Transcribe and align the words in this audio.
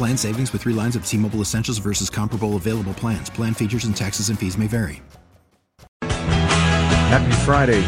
Plan 0.00 0.16
savings 0.16 0.50
with 0.52 0.62
three 0.62 0.72
lines 0.72 0.96
of 0.96 1.04
T 1.04 1.18
Mobile 1.18 1.40
Essentials 1.40 1.76
versus 1.76 2.08
comparable 2.08 2.56
available 2.56 2.94
plans. 2.94 3.28
Plan 3.28 3.52
features 3.52 3.84
and 3.84 3.94
taxes 3.94 4.30
and 4.30 4.38
fees 4.38 4.56
may 4.56 4.66
vary. 4.66 5.02
Happy 7.10 7.32
Friday. 7.44 7.84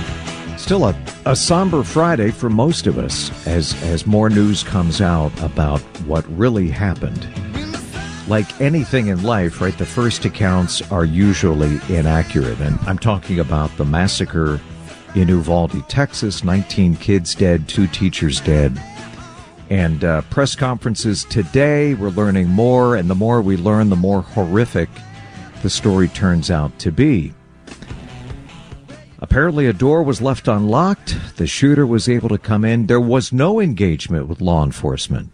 Still 0.58 0.84
a, 0.84 1.04
a 1.24 1.34
somber 1.34 1.82
Friday 1.82 2.30
for 2.30 2.50
most 2.50 2.86
of 2.86 2.98
us 2.98 3.30
as, 3.46 3.80
as 3.84 4.06
more 4.06 4.28
news 4.28 4.62
comes 4.62 5.00
out 5.00 5.32
about 5.40 5.80
what 6.06 6.28
really 6.36 6.68
happened. 6.68 7.26
Like 8.28 8.60
anything 8.60 9.06
in 9.06 9.22
life, 9.22 9.60
right, 9.62 9.76
the 9.78 9.86
first 9.86 10.24
accounts 10.24 10.82
are 10.92 11.06
usually 11.06 11.80
inaccurate. 11.88 12.60
And 12.60 12.78
I'm 12.80 12.98
talking 12.98 13.40
about 13.40 13.74
the 13.78 13.84
massacre 13.84 14.60
in 15.14 15.28
Uvalde, 15.28 15.88
Texas 15.88 16.44
19 16.44 16.96
kids 16.96 17.34
dead, 17.34 17.68
two 17.68 17.86
teachers 17.86 18.40
dead 18.40 18.78
and 19.72 20.04
uh, 20.04 20.20
press 20.28 20.54
conferences 20.54 21.24
today. 21.24 21.94
We're 21.94 22.10
learning 22.10 22.48
more, 22.48 22.94
and 22.94 23.08
the 23.08 23.14
more 23.14 23.40
we 23.40 23.56
learn, 23.56 23.88
the 23.88 23.96
more 23.96 24.20
horrific 24.20 24.90
the 25.62 25.70
story 25.70 26.08
turns 26.08 26.50
out 26.50 26.78
to 26.80 26.92
be. 26.92 27.32
Apparently, 29.20 29.66
a 29.66 29.72
door 29.72 30.02
was 30.02 30.20
left 30.20 30.46
unlocked. 30.46 31.16
The 31.36 31.46
shooter 31.46 31.86
was 31.86 32.06
able 32.06 32.28
to 32.28 32.36
come 32.36 32.66
in. 32.66 32.86
There 32.86 33.00
was 33.00 33.32
no 33.32 33.60
engagement 33.60 34.28
with 34.28 34.42
law 34.42 34.62
enforcement. 34.62 35.30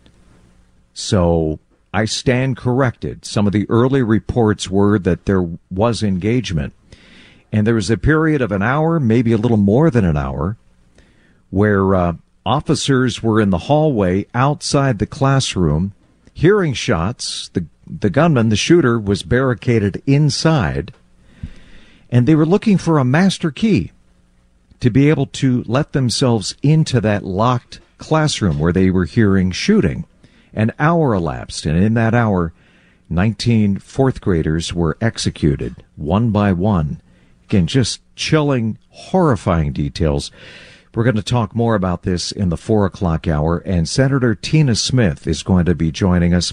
So 0.94 1.58
I 1.92 2.04
stand 2.04 2.56
corrected. 2.56 3.24
Some 3.24 3.48
of 3.48 3.52
the 3.52 3.68
early 3.68 4.02
reports 4.02 4.70
were 4.70 5.00
that 5.00 5.24
there 5.24 5.50
was 5.68 6.04
engagement. 6.04 6.74
And 7.50 7.66
there 7.66 7.74
was 7.74 7.90
a 7.90 7.98
period 7.98 8.40
of 8.40 8.52
an 8.52 8.62
hour, 8.62 9.00
maybe 9.00 9.32
a 9.32 9.36
little 9.36 9.56
more 9.56 9.90
than 9.90 10.04
an 10.04 10.16
hour, 10.16 10.56
where 11.50 11.92
uh, 11.96 12.12
Officers 12.46 13.22
were 13.22 13.40
in 13.40 13.50
the 13.50 13.58
hallway 13.58 14.26
outside 14.34 14.98
the 14.98 15.06
classroom 15.06 15.92
hearing 16.38 16.72
shots. 16.72 17.50
The, 17.52 17.66
the 17.84 18.10
gunman, 18.10 18.48
the 18.48 18.56
shooter, 18.56 18.98
was 18.98 19.24
barricaded 19.24 20.02
inside, 20.06 20.92
and 22.10 22.26
they 22.26 22.36
were 22.36 22.46
looking 22.46 22.78
for 22.78 22.98
a 22.98 23.04
master 23.04 23.50
key 23.50 23.90
to 24.78 24.88
be 24.88 25.10
able 25.10 25.26
to 25.26 25.64
let 25.66 25.92
themselves 25.92 26.54
into 26.62 27.00
that 27.00 27.24
locked 27.24 27.80
classroom 27.98 28.60
where 28.60 28.72
they 28.72 28.88
were 28.90 29.04
hearing 29.04 29.50
shooting. 29.50 30.04
An 30.54 30.72
hour 30.78 31.12
elapsed, 31.12 31.66
and 31.66 31.76
in 31.76 31.94
that 31.94 32.14
hour, 32.14 32.52
19 33.10 33.78
fourth 33.78 34.20
graders 34.20 34.72
were 34.72 34.96
executed 35.00 35.84
one 35.96 36.30
by 36.30 36.52
one. 36.52 37.00
Again, 37.44 37.66
just 37.66 38.00
chilling, 38.14 38.78
horrifying 38.90 39.72
details. 39.72 40.30
We're 40.98 41.04
going 41.04 41.14
to 41.14 41.22
talk 41.22 41.54
more 41.54 41.76
about 41.76 42.02
this 42.02 42.32
in 42.32 42.48
the 42.48 42.56
four 42.56 42.84
o'clock 42.84 43.28
hour, 43.28 43.58
and 43.58 43.88
Senator 43.88 44.34
Tina 44.34 44.74
Smith 44.74 45.28
is 45.28 45.44
going 45.44 45.64
to 45.66 45.74
be 45.76 45.92
joining 45.92 46.34
us. 46.34 46.52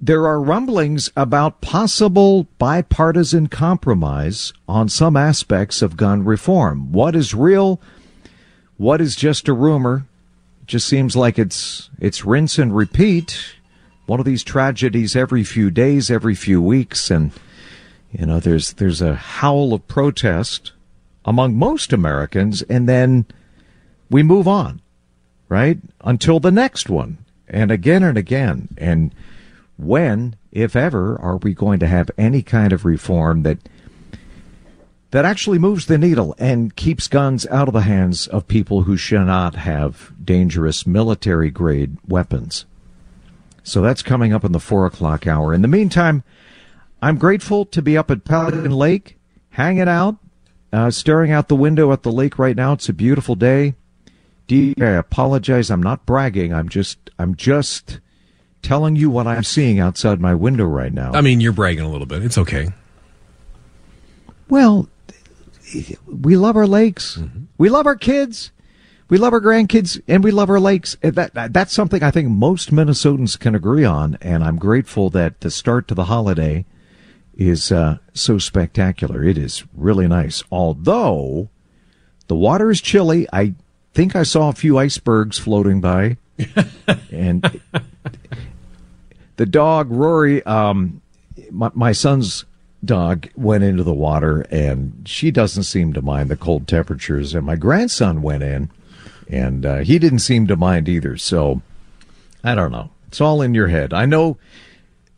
There 0.00 0.26
are 0.26 0.42
rumblings 0.42 1.12
about 1.16 1.60
possible 1.60 2.48
bipartisan 2.58 3.46
compromise 3.46 4.52
on 4.66 4.88
some 4.88 5.16
aspects 5.16 5.80
of 5.80 5.96
gun 5.96 6.24
reform. 6.24 6.90
What 6.90 7.14
is 7.14 7.34
real? 7.34 7.80
What 8.78 9.00
is 9.00 9.14
just 9.14 9.46
a 9.46 9.52
rumor? 9.52 10.06
It 10.62 10.66
just 10.66 10.88
seems 10.88 11.14
like 11.14 11.38
it's 11.38 11.88
it's 12.00 12.24
rinse 12.24 12.58
and 12.58 12.74
repeat. 12.74 13.54
One 14.06 14.18
of 14.18 14.26
these 14.26 14.42
tragedies 14.42 15.14
every 15.14 15.44
few 15.44 15.70
days, 15.70 16.10
every 16.10 16.34
few 16.34 16.60
weeks, 16.60 17.12
and 17.12 17.30
you 18.10 18.26
know 18.26 18.40
there's 18.40 18.72
there's 18.72 19.00
a 19.00 19.14
howl 19.14 19.72
of 19.72 19.86
protest 19.86 20.72
among 21.24 21.56
most 21.56 21.92
Americans, 21.92 22.62
and 22.62 22.88
then 22.88 23.24
we 24.12 24.22
move 24.22 24.46
on, 24.46 24.80
right? 25.48 25.78
Until 26.02 26.38
the 26.38 26.52
next 26.52 26.88
one. 26.88 27.18
And 27.48 27.70
again 27.70 28.02
and 28.02 28.16
again. 28.16 28.68
And 28.78 29.14
when, 29.76 30.36
if 30.52 30.76
ever, 30.76 31.20
are 31.20 31.36
we 31.38 31.54
going 31.54 31.80
to 31.80 31.86
have 31.86 32.10
any 32.16 32.42
kind 32.42 32.72
of 32.72 32.84
reform 32.84 33.42
that 33.42 33.58
that 35.12 35.26
actually 35.26 35.58
moves 35.58 35.86
the 35.86 35.98
needle 35.98 36.34
and 36.38 36.74
keeps 36.74 37.06
guns 37.06 37.46
out 37.48 37.68
of 37.68 37.74
the 37.74 37.82
hands 37.82 38.26
of 38.26 38.48
people 38.48 38.84
who 38.84 38.96
should 38.96 39.26
not 39.26 39.54
have 39.56 40.10
dangerous 40.24 40.86
military 40.86 41.50
grade 41.50 41.98
weapons. 42.08 42.64
So 43.62 43.82
that's 43.82 44.02
coming 44.02 44.32
up 44.32 44.42
in 44.42 44.52
the 44.52 44.58
four 44.58 44.86
o'clock 44.86 45.26
hour. 45.26 45.52
In 45.52 45.60
the 45.60 45.68
meantime, 45.68 46.24
I'm 47.02 47.18
grateful 47.18 47.66
to 47.66 47.82
be 47.82 47.96
up 47.96 48.10
at 48.10 48.24
Pelican 48.24 48.70
Lake, 48.70 49.18
hanging 49.50 49.86
out, 49.86 50.16
uh, 50.72 50.90
staring 50.90 51.30
out 51.30 51.48
the 51.48 51.56
window 51.56 51.92
at 51.92 52.04
the 52.04 52.10
lake 52.12 52.38
right 52.38 52.56
now. 52.56 52.72
It's 52.72 52.88
a 52.88 52.94
beautiful 52.94 53.34
day. 53.34 53.74
I 54.52 54.90
apologize. 54.90 55.70
I'm 55.70 55.82
not 55.82 56.06
bragging. 56.06 56.52
I'm 56.52 56.68
just 56.68 56.98
I'm 57.18 57.34
just 57.34 58.00
telling 58.62 58.96
you 58.96 59.10
what 59.10 59.26
I'm 59.26 59.44
seeing 59.44 59.80
outside 59.80 60.20
my 60.20 60.34
window 60.34 60.64
right 60.64 60.92
now. 60.92 61.12
I 61.12 61.20
mean, 61.20 61.40
you're 61.40 61.52
bragging 61.52 61.84
a 61.84 61.88
little 61.88 62.06
bit. 62.06 62.24
It's 62.24 62.38
okay. 62.38 62.68
Well, 64.48 64.88
we 66.06 66.36
love 66.36 66.56
our 66.56 66.66
lakes. 66.66 67.16
Mm-hmm. 67.16 67.44
We 67.58 67.70
love 67.70 67.86
our 67.86 67.96
kids. 67.96 68.52
We 69.08 69.18
love 69.18 69.32
our 69.32 69.40
grandkids 69.40 70.00
and 70.06 70.22
we 70.24 70.30
love 70.30 70.48
our 70.48 70.60
lakes. 70.60 70.96
That, 71.02 71.34
that, 71.34 71.52
that's 71.52 71.72
something 71.72 72.02
I 72.02 72.10
think 72.10 72.28
most 72.28 72.70
Minnesotans 72.72 73.38
can 73.38 73.54
agree 73.54 73.84
on. 73.84 74.16
And 74.20 74.42
I'm 74.44 74.56
grateful 74.58 75.10
that 75.10 75.40
the 75.40 75.50
start 75.50 75.88
to 75.88 75.94
the 75.94 76.04
holiday 76.04 76.64
is 77.34 77.72
uh, 77.72 77.98
so 78.14 78.38
spectacular. 78.38 79.22
It 79.22 79.36
is 79.36 79.64
really 79.74 80.08
nice. 80.08 80.42
Although 80.50 81.50
the 82.32 82.36
water 82.36 82.70
is 82.70 82.80
chilly. 82.80 83.26
I 83.32 83.54
think 83.92 84.16
I 84.16 84.22
saw 84.22 84.48
a 84.48 84.54
few 84.54 84.78
icebergs 84.78 85.38
floating 85.38 85.80
by, 85.80 86.16
and 87.10 87.60
the 89.36 89.46
dog 89.46 89.90
Rory, 89.90 90.42
um, 90.44 91.00
my, 91.50 91.70
my 91.74 91.92
son's 91.92 92.44
dog, 92.84 93.28
went 93.36 93.64
into 93.64 93.82
the 93.82 93.92
water, 93.92 94.46
and 94.50 95.02
she 95.04 95.30
doesn't 95.30 95.64
seem 95.64 95.92
to 95.92 96.02
mind 96.02 96.30
the 96.30 96.36
cold 96.36 96.66
temperatures. 96.66 97.34
And 97.34 97.46
my 97.46 97.56
grandson 97.56 98.22
went 98.22 98.42
in, 98.42 98.70
and 99.28 99.64
uh, 99.64 99.78
he 99.78 99.98
didn't 99.98 100.20
seem 100.20 100.46
to 100.46 100.56
mind 100.56 100.88
either. 100.88 101.16
So 101.16 101.62
I 102.42 102.54
don't 102.54 102.72
know. 102.72 102.90
It's 103.08 103.20
all 103.20 103.42
in 103.42 103.54
your 103.54 103.68
head. 103.68 103.92
I 103.92 104.06
know. 104.06 104.38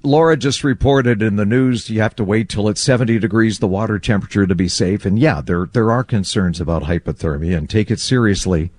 Laura 0.04 0.36
just 0.36 0.62
reported 0.62 1.22
in 1.22 1.36
the 1.36 1.46
news 1.46 1.88
you 1.88 2.00
have 2.00 2.14
to 2.16 2.24
wait 2.24 2.48
till 2.50 2.68
it's 2.68 2.80
70 2.80 3.18
degrees 3.18 3.58
the 3.58 3.66
water 3.66 3.98
temperature 3.98 4.46
to 4.46 4.54
be 4.54 4.68
safe. 4.68 5.06
And 5.06 5.18
yeah, 5.18 5.40
there 5.40 5.66
there 5.72 5.90
are 5.90 6.04
concerns 6.04 6.60
about 6.60 6.84
hypothermia 6.84 7.56
and 7.56 7.68
take 7.68 7.90
it 7.90 7.98
seriously 7.98 8.70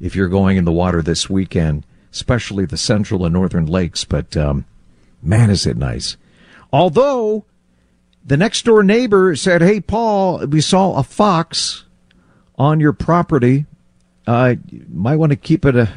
if 0.00 0.16
you're 0.16 0.28
going 0.28 0.56
in 0.56 0.64
the 0.64 0.72
water 0.72 1.02
this 1.02 1.28
weekend, 1.28 1.84
especially 2.12 2.64
the 2.64 2.78
central 2.78 3.26
and 3.26 3.34
northern 3.34 3.66
lakes. 3.66 4.04
But 4.04 4.36
um, 4.36 4.64
man, 5.22 5.50
is 5.50 5.66
it 5.66 5.76
nice. 5.76 6.16
Although 6.72 7.44
the 8.24 8.38
next 8.38 8.64
door 8.64 8.82
neighbor 8.82 9.36
said, 9.36 9.60
"Hey, 9.60 9.80
Paul, 9.80 10.46
we 10.46 10.62
saw 10.62 10.94
a 10.94 11.02
fox 11.02 11.84
on 12.58 12.80
your 12.80 12.94
property. 12.94 13.66
Uh, 14.26 14.54
you 14.70 14.86
might 14.88 15.16
want 15.16 15.30
to 15.30 15.36
keep 15.36 15.66
it 15.66 15.76
a 15.76 15.90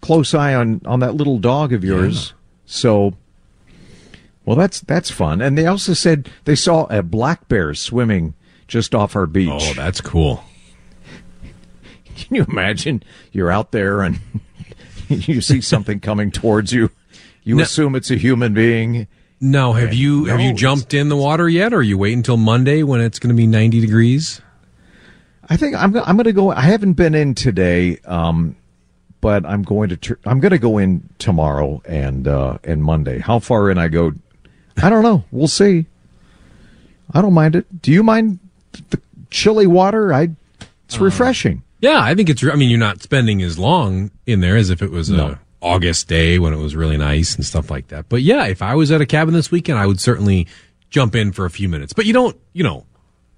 close 0.00 0.32
eye 0.32 0.54
on 0.54 0.80
on 0.86 1.00
that 1.00 1.14
little 1.14 1.38
dog 1.38 1.74
of 1.74 1.84
yours." 1.84 2.28
Yeah. 2.28 2.34
So 2.64 3.14
well, 4.50 4.56
that's 4.58 4.80
that's 4.80 5.12
fun. 5.12 5.40
And 5.40 5.56
they 5.56 5.64
also 5.66 5.92
said 5.94 6.28
they 6.44 6.56
saw 6.56 6.86
a 6.86 7.04
black 7.04 7.46
bear 7.46 7.72
swimming 7.72 8.34
just 8.66 8.96
off 8.96 9.14
our 9.14 9.26
beach. 9.26 9.48
Oh, 9.52 9.74
that's 9.74 10.00
cool. 10.00 10.42
Can 12.16 12.34
you 12.34 12.44
imagine? 12.48 13.04
You're 13.30 13.52
out 13.52 13.70
there 13.70 14.00
and 14.02 14.18
you 15.08 15.40
see 15.40 15.60
something 15.60 16.00
coming 16.00 16.32
towards 16.32 16.72
you. 16.72 16.90
You 17.44 17.54
No. 17.56 17.62
assume 17.62 17.94
it's 17.94 18.10
a 18.10 18.16
human 18.16 18.52
being. 18.52 19.06
No, 19.40 19.72
have 19.72 19.94
you 19.94 20.24
have 20.24 20.40
you 20.40 20.52
jumped 20.52 20.94
in 20.94 21.08
the 21.10 21.16
water 21.16 21.48
yet, 21.48 21.72
or 21.72 21.76
are 21.76 21.82
you 21.82 21.96
waiting 21.96 22.18
until 22.18 22.36
Monday 22.36 22.82
when 22.82 23.00
it's 23.00 23.20
going 23.20 23.28
to 23.34 23.40
be 23.40 23.46
ninety 23.46 23.80
degrees? 23.80 24.42
I 25.48 25.56
think 25.56 25.76
I'm 25.76 25.96
I'm 25.96 26.16
going 26.16 26.24
to 26.24 26.32
go. 26.32 26.50
I 26.50 26.62
haven't 26.62 26.94
been 26.94 27.14
in 27.14 27.36
today, 27.36 27.98
um, 28.04 28.56
but 29.20 29.46
I'm 29.46 29.62
going 29.62 29.90
to. 29.90 29.96
Tr- 29.96 30.14
I'm 30.26 30.40
going 30.40 30.50
to 30.50 30.58
go 30.58 30.76
in 30.76 31.08
tomorrow 31.18 31.80
and 31.86 32.26
uh, 32.26 32.58
and 32.64 32.82
Monday. 32.82 33.20
How 33.20 33.38
far 33.38 33.70
in 33.70 33.78
I 33.78 33.88
go, 33.88 34.12
I 34.82 34.88
don't 34.90 35.02
know. 35.02 35.24
We'll 35.30 35.48
see. 35.48 35.86
I 37.12 37.20
don't 37.22 37.34
mind 37.34 37.56
it. 37.56 37.82
Do 37.82 37.90
you 37.92 38.02
mind 38.02 38.38
the 38.90 39.00
chilly 39.30 39.66
water? 39.66 40.12
I. 40.12 40.30
It's 40.86 41.00
Uh, 41.00 41.04
refreshing. 41.04 41.62
Yeah, 41.80 42.00
I 42.00 42.14
think 42.14 42.28
it's. 42.28 42.42
I 42.44 42.54
mean, 42.56 42.70
you're 42.70 42.78
not 42.78 43.02
spending 43.02 43.42
as 43.42 43.58
long 43.58 44.10
in 44.26 44.40
there 44.40 44.56
as 44.56 44.70
if 44.70 44.82
it 44.82 44.90
was 44.90 45.08
No. 45.10 45.26
a 45.28 45.38
August 45.62 46.08
day 46.08 46.38
when 46.38 46.52
it 46.52 46.56
was 46.58 46.74
really 46.74 46.96
nice 46.96 47.34
and 47.36 47.44
stuff 47.44 47.70
like 47.70 47.88
that. 47.88 48.08
But 48.08 48.22
yeah, 48.22 48.46
if 48.46 48.62
I 48.62 48.74
was 48.74 48.90
at 48.90 49.00
a 49.00 49.06
cabin 49.06 49.34
this 49.34 49.50
weekend, 49.50 49.78
I 49.78 49.86
would 49.86 50.00
certainly 50.00 50.46
jump 50.88 51.14
in 51.14 51.32
for 51.32 51.44
a 51.44 51.50
few 51.50 51.68
minutes. 51.68 51.92
But 51.92 52.06
you 52.06 52.12
don't, 52.12 52.36
you 52.52 52.64
know, 52.64 52.86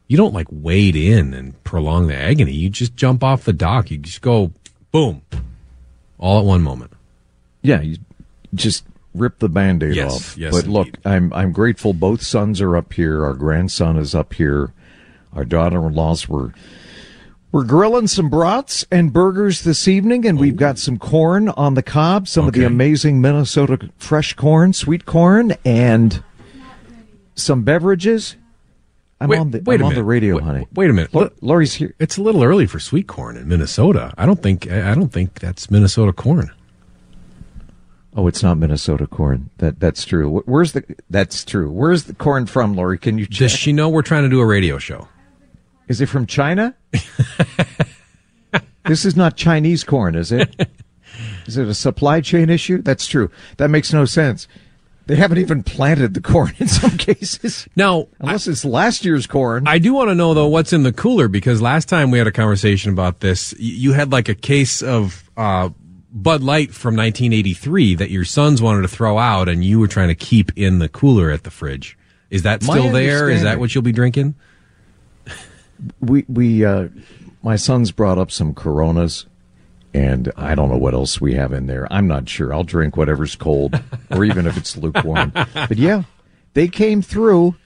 you 0.08 0.16
don't 0.16 0.32
like 0.34 0.46
wade 0.50 0.96
in 0.96 1.34
and 1.34 1.62
prolong 1.64 2.06
the 2.06 2.16
agony. 2.16 2.52
You 2.52 2.68
just 2.70 2.94
jump 2.96 3.22
off 3.24 3.44
the 3.44 3.52
dock. 3.52 3.90
You 3.90 3.98
just 3.98 4.20
go, 4.22 4.52
boom, 4.92 5.22
all 6.18 6.38
at 6.38 6.44
one 6.44 6.62
moment. 6.62 6.92
Yeah, 7.62 7.80
you 7.80 7.96
just 8.54 8.84
rip 9.14 9.38
the 9.38 9.48
band-aid 9.48 9.94
Yes, 9.94 10.14
off. 10.14 10.38
yes, 10.38 10.54
but 10.54 10.66
look. 10.66 10.88
I'm 11.04 11.32
I'm 11.32 11.52
grateful 11.52 11.92
both 11.92 12.22
sons 12.22 12.60
are 12.60 12.76
up 12.76 12.92
here. 12.92 13.24
Our 13.24 13.34
grandson 13.34 13.96
is 13.96 14.14
up 14.14 14.34
here. 14.34 14.72
Our 15.34 15.44
daughter-in-laws 15.44 16.28
were 16.28 16.52
we're 17.52 17.64
grilling 17.64 18.06
some 18.06 18.30
brats 18.30 18.86
and 18.90 19.12
burgers 19.12 19.62
this 19.62 19.86
evening, 19.86 20.26
and 20.26 20.38
we've 20.38 20.54
oh. 20.54 20.56
got 20.56 20.78
some 20.78 20.98
corn 20.98 21.50
on 21.50 21.74
the 21.74 21.82
cob, 21.82 22.26
some 22.26 22.46
of 22.46 22.54
the 22.54 22.64
amazing 22.64 23.20
Minnesota 23.20 23.90
fresh 23.98 24.32
corn, 24.34 24.72
sweet 24.72 25.04
corn, 25.04 25.54
and 25.64 26.22
some 27.34 27.62
beverages. 27.62 28.36
I'm 29.20 29.28
Wait- 29.28 29.38
on 29.38 29.50
the 29.50 29.62
wait 29.64 29.80
I'm 29.80 29.82
a 29.82 29.88
on 29.90 29.94
the 29.94 30.02
radio, 30.02 30.36
Wait- 30.36 30.44
honey. 30.44 30.66
wait 30.74 30.90
a 30.90 30.92
minute. 30.92 31.14
Lor- 31.14 31.30
Lori's 31.42 31.74
here. 31.74 31.94
It's 31.98 32.16
a 32.16 32.22
little 32.22 32.42
early 32.42 32.66
for 32.66 32.80
sweet 32.80 33.06
corn 33.06 33.36
in 33.36 33.46
Minnesota. 33.48 34.12
I 34.16 34.26
don't 34.26 34.42
think. 34.42 34.70
I 34.70 34.94
don't 34.94 35.12
think 35.12 35.38
that's 35.38 35.70
Minnesota 35.70 36.12
corn. 36.12 36.50
Oh, 38.14 38.26
it's 38.26 38.42
not 38.42 38.58
Minnesota 38.58 39.06
corn. 39.06 39.50
That 39.58 39.80
that's 39.80 40.04
true. 40.04 40.42
Where's 40.44 40.72
the? 40.72 40.84
That's 41.08 41.44
true. 41.44 41.70
Where's 41.70 42.04
the 42.04 42.14
corn 42.14 42.46
from, 42.46 42.74
Lori? 42.74 42.98
Can 42.98 43.16
you 43.18 43.26
check? 43.26 43.50
Does 43.50 43.52
she 43.52 43.72
know 43.72 43.88
we're 43.88 44.02
trying 44.02 44.24
to 44.24 44.28
do 44.28 44.40
a 44.40 44.46
radio 44.46 44.78
show? 44.78 45.08
Is 45.88 46.00
it 46.00 46.06
from 46.06 46.26
China? 46.26 46.74
this 48.84 49.04
is 49.04 49.16
not 49.16 49.36
Chinese 49.36 49.84
corn, 49.84 50.14
is 50.14 50.32
it? 50.32 50.68
Is 51.46 51.58
it 51.58 51.66
a 51.68 51.74
supply 51.74 52.20
chain 52.20 52.48
issue? 52.48 52.80
That's 52.80 53.06
true. 53.06 53.30
That 53.58 53.68
makes 53.68 53.92
no 53.92 54.04
sense. 54.06 54.48
They 55.06 55.16
haven't 55.16 55.38
even 55.38 55.62
planted 55.62 56.14
the 56.14 56.20
corn 56.20 56.54
in 56.58 56.68
some 56.68 56.96
cases. 56.96 57.68
Now, 57.74 58.06
Unless 58.20 58.46
it's 58.46 58.64
last 58.64 59.04
year's 59.04 59.26
corn. 59.26 59.66
I 59.66 59.78
do 59.78 59.92
want 59.92 60.10
to 60.10 60.14
know 60.14 60.32
though 60.32 60.46
what's 60.46 60.72
in 60.72 60.84
the 60.84 60.92
cooler 60.92 61.28
because 61.28 61.60
last 61.60 61.88
time 61.88 62.10
we 62.10 62.18
had 62.18 62.26
a 62.26 62.32
conversation 62.32 62.92
about 62.92 63.20
this, 63.20 63.52
you 63.58 63.92
had 63.92 64.12
like 64.12 64.28
a 64.28 64.34
case 64.34 64.82
of 64.82 65.28
uh, 65.36 65.70
Bud 66.12 66.42
Light 66.42 66.72
from 66.72 66.94
1983 66.94 67.94
that 67.96 68.10
your 68.10 68.24
sons 68.24 68.60
wanted 68.60 68.82
to 68.82 68.88
throw 68.88 69.18
out, 69.18 69.48
and 69.48 69.64
you 69.64 69.80
were 69.80 69.88
trying 69.88 70.08
to 70.08 70.14
keep 70.14 70.52
in 70.56 70.78
the 70.78 70.88
cooler 70.88 71.30
at 71.30 71.44
the 71.44 71.50
fridge. 71.50 71.96
Is 72.30 72.42
that 72.42 72.62
still 72.62 72.90
there? 72.90 73.30
Is 73.30 73.42
that 73.42 73.58
what 73.58 73.74
you'll 73.74 73.82
be 73.82 73.92
drinking? 73.92 74.34
we 76.00 76.24
we 76.28 76.64
uh 76.64 76.88
my 77.42 77.56
sons 77.56 77.90
brought 77.90 78.18
up 78.18 78.30
some 78.30 78.54
coronas 78.54 79.26
and 79.94 80.32
I 80.36 80.54
don't 80.54 80.70
know 80.70 80.78
what 80.78 80.94
else 80.94 81.20
we 81.20 81.34
have 81.34 81.52
in 81.52 81.66
there. 81.66 81.86
I'm 81.92 82.06
not 82.06 82.28
sure. 82.28 82.54
I'll 82.54 82.64
drink 82.64 82.96
whatever's 82.96 83.36
cold 83.36 83.78
or 84.10 84.24
even 84.24 84.46
if 84.46 84.56
it's 84.56 84.76
lukewarm. 84.76 85.32
But 85.34 85.76
yeah, 85.76 86.04
they 86.54 86.68
came 86.68 87.02
through 87.02 87.56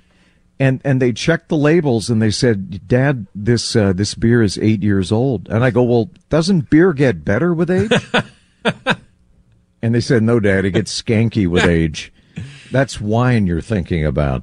and 0.59 0.81
and 0.85 1.01
they 1.01 1.13
checked 1.13 1.49
the 1.49 1.57
labels 1.57 2.11
and 2.11 2.21
they 2.21 2.31
said, 2.31 2.89
"Dad, 2.89 3.27
this 3.35 3.77
uh, 3.77 3.93
this 3.93 4.15
beer 4.15 4.43
is 4.43 4.59
8 4.59 4.83
years 4.83 5.13
old." 5.13 5.49
And 5.49 5.63
I 5.63 5.71
go, 5.71 5.83
"Well, 5.83 6.11
doesn't 6.29 6.71
beer 6.71 6.93
get 6.93 7.25
better 7.25 7.55
with 7.55 7.71
age?" 7.71 7.93
and 9.83 9.95
they 9.95 10.01
said, 10.01 10.23
"No, 10.23 10.41
Dad, 10.41 10.65
it 10.65 10.73
gets 10.73 11.03
skanky 11.03 11.47
with 11.47 11.65
age." 11.67 12.13
That's 12.71 13.01
wine 13.01 13.47
you're 13.47 13.61
thinking 13.61 14.05
about. 14.05 14.43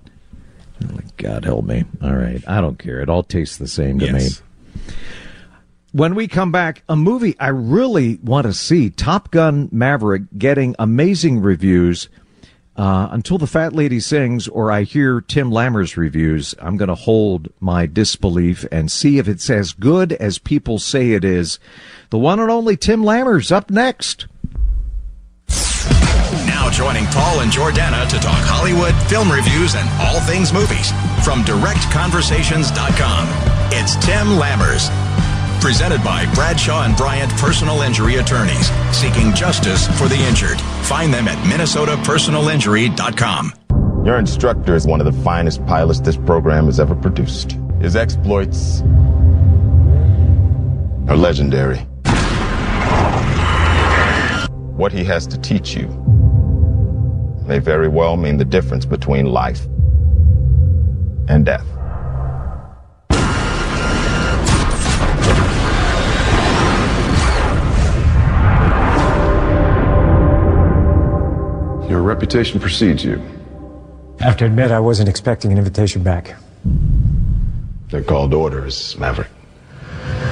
Like, 0.91 1.15
God 1.17 1.45
help 1.45 1.65
me. 1.65 1.85
All 2.01 2.15
right. 2.15 2.43
I 2.47 2.61
don't 2.61 2.79
care. 2.79 2.99
It 2.99 3.09
all 3.09 3.23
tastes 3.23 3.57
the 3.57 3.67
same 3.67 3.99
to 3.99 4.11
me. 4.11 4.27
When 5.91 6.15
we 6.15 6.27
come 6.27 6.51
back, 6.51 6.83
a 6.89 6.95
movie 6.95 7.35
I 7.39 7.49
really 7.49 8.17
want 8.23 8.47
to 8.47 8.53
see 8.53 8.89
Top 8.89 9.29
Gun 9.31 9.69
Maverick 9.71 10.23
getting 10.37 10.75
amazing 10.79 11.41
reviews. 11.41 12.09
Uh, 12.75 13.07
until 13.11 13.37
the 13.37 13.45
fat 13.45 13.73
lady 13.73 13.99
sings 13.99 14.47
or 14.47 14.71
I 14.71 14.81
hear 14.81 15.21
Tim 15.21 15.51
Lammer's 15.51 15.95
reviews, 15.95 16.55
I'm 16.59 16.75
going 16.75 16.89
to 16.89 16.95
hold 16.95 17.49
my 17.59 17.85
disbelief 17.85 18.65
and 18.71 18.91
see 18.91 19.19
if 19.19 19.27
it's 19.27 19.47
as 19.49 19.73
good 19.73 20.13
as 20.13 20.39
people 20.39 20.79
say 20.79 21.11
it 21.11 21.23
is. 21.23 21.59
The 22.09 22.17
one 22.17 22.39
and 22.39 22.49
only 22.49 22.75
Tim 22.75 23.03
Lammer's 23.03 23.51
up 23.51 23.69
next. 23.69 24.25
Now 26.47 26.71
joining 26.71 27.05
Paul 27.07 27.41
and 27.41 27.51
Jordana 27.51 28.07
to 28.09 28.17
talk 28.17 28.41
Hollywood, 28.45 28.95
film 29.07 29.31
reviews, 29.31 29.75
and 29.75 29.87
all 30.01 30.19
things 30.21 30.51
movies 30.51 30.89
from 31.23 31.43
directconversations.com. 31.43 33.27
It's 33.71 33.95
Tim 34.03 34.27
Lammers. 34.39 34.89
Presented 35.63 36.03
by 36.03 36.27
Bradshaw 36.33 36.83
and 36.83 36.93
Bryant 36.97 37.31
Personal 37.37 37.83
Injury 37.83 38.17
Attorneys, 38.17 38.69
seeking 38.91 39.33
justice 39.33 39.87
for 39.97 40.09
the 40.09 40.17
injured. 40.17 40.59
Find 40.59 41.13
them 41.13 41.29
at 41.29 41.37
minnesotapersonalinjury.com. 41.45 43.53
Your 44.05 44.17
instructor 44.17 44.75
is 44.75 44.85
one 44.85 44.99
of 44.99 45.05
the 45.05 45.13
finest 45.23 45.65
pilots 45.65 46.01
this 46.01 46.17
program 46.17 46.65
has 46.65 46.81
ever 46.81 46.95
produced. 46.95 47.53
His 47.79 47.95
exploits 47.95 48.81
are 51.07 51.15
legendary. 51.15 51.77
What 54.75 54.91
he 54.91 55.05
has 55.05 55.25
to 55.27 55.37
teach 55.37 55.75
you 55.75 55.87
may 57.47 57.59
very 57.59 57.87
well 57.87 58.17
mean 58.17 58.35
the 58.35 58.43
difference 58.43 58.83
between 58.83 59.27
life 59.27 59.65
and 61.29 61.45
death. 61.45 61.65
Your 71.93 72.01
reputation 72.01 72.59
precedes 72.59 73.05
you. 73.05 73.21
I 74.19 74.23
have 74.23 74.37
to 74.37 74.45
admit, 74.45 74.71
I 74.71 74.79
wasn't 74.79 75.09
expecting 75.09 75.51
an 75.51 75.59
invitation 75.59 76.01
back. 76.01 76.35
They're 77.89 78.01
called 78.01 78.33
orders, 78.33 78.97
Maverick. 78.97 79.27
Oh, 80.01 80.25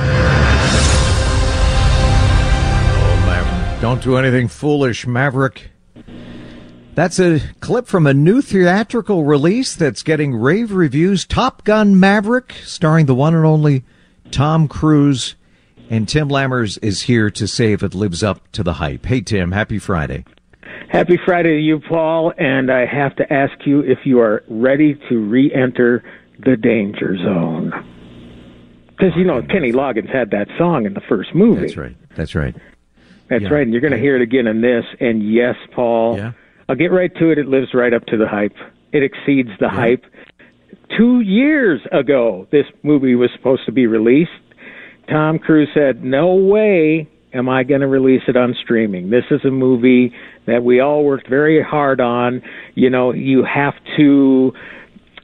Maverick. 3.28 3.80
Don't 3.80 4.02
do 4.02 4.18
anything 4.18 4.48
foolish, 4.48 5.06
Maverick. 5.06 5.70
That's 6.96 7.20
a 7.20 7.42
clip 7.60 7.86
from 7.86 8.08
a 8.08 8.14
new 8.16 8.42
theatrical 8.42 9.24
release 9.24 9.76
that's 9.76 10.02
getting 10.02 10.34
rave 10.34 10.72
reviews. 10.72 11.28
Top 11.28 11.64
Gun 11.64 12.00
Maverick, 12.00 12.56
starring 12.64 13.06
the 13.06 13.14
one 13.14 13.36
and 13.36 13.46
only 13.46 13.84
Tom 14.32 14.68
Cruise. 14.68 15.36
And 15.92 16.10
Tim 16.10 16.28
Lammers 16.28 16.80
is 16.82 17.04
here 17.04 17.30
to 17.30 17.48
say 17.48 17.72
if 17.72 17.84
it 17.84 17.94
lives 17.94 18.24
up 18.24 18.52
to 18.54 18.64
the 18.64 18.74
hype. 18.74 19.06
Hey, 19.06 19.22
Tim, 19.22 19.52
happy 19.52 19.78
Friday. 19.78 20.26
Happy 20.92 21.18
Friday 21.26 21.56
to 21.56 21.62
you, 21.62 21.80
Paul, 21.80 22.34
and 22.38 22.70
I 22.70 22.86
have 22.86 23.16
to 23.16 23.32
ask 23.34 23.54
you 23.66 23.80
if 23.80 24.00
you 24.04 24.20
are 24.20 24.44
ready 24.50 25.00
to 25.10 25.18
re-enter 25.20 26.04
the 26.38 26.58
danger 26.58 27.16
zone. 27.18 27.72
Because, 28.90 29.16
you 29.16 29.24
know, 29.24 29.42
Kenny 29.42 29.72
Loggins 29.72 30.10
had 30.14 30.32
that 30.32 30.48
song 30.58 30.86
in 30.86 30.94
the 30.94 31.02
first 31.08 31.34
movie. 31.34 31.62
That's 31.62 31.78
right. 31.78 31.96
That's 32.16 32.36
right. 32.36 32.56
That's 33.30 33.44
Yeah. 33.44 33.54
right, 33.54 33.62
and 33.62 33.72
you're 33.72 33.80
going 33.82 33.94
to 33.94 34.00
hear 34.00 34.18
it 34.18 34.22
again 34.22 34.48
in 34.48 34.60
this. 34.60 34.86
And 35.00 35.24
yes, 35.24 35.56
Paul, 35.72 36.18
Yeah. 36.18 36.32
I'll 36.68 36.76
get 36.76 36.92
right 36.92 37.14
to 37.16 37.30
it. 37.30 37.38
It 37.38 37.48
lives 37.48 37.74
right 37.74 37.94
up 37.94 38.06
to 38.08 38.18
the 38.18 38.28
hype. 38.28 38.56
It 38.92 39.02
exceeds 39.02 39.50
the 39.60 39.70
hype. 39.70 40.06
Two 40.98 41.22
years 41.22 41.80
ago, 41.94 42.48
this 42.52 42.66
movie 42.84 43.16
was 43.16 43.32
supposed 43.32 43.66
to 43.66 43.72
be 43.72 43.88
released. 43.88 44.32
Tom 45.08 45.40
Cruise 45.40 45.70
said, 45.74 46.04
"No 46.04 46.36
way 46.36 47.08
am 47.34 47.48
I 47.48 47.64
going 47.64 47.80
to 47.82 47.88
release 47.88 48.24
it 48.28 48.36
on 48.36 48.54
streaming. 48.56 49.10
This 49.10 49.24
is 49.32 49.44
a 49.46 49.52
movie 49.52 50.12
that 50.48 50.64
we 50.64 50.80
all 50.80 51.04
worked 51.04 51.28
very 51.30 51.62
hard 51.64 52.00
on. 52.02 52.42
You 52.76 52.90
know, 52.90 53.14
you 53.14 53.44
have 53.44 53.74
to." 53.98 54.54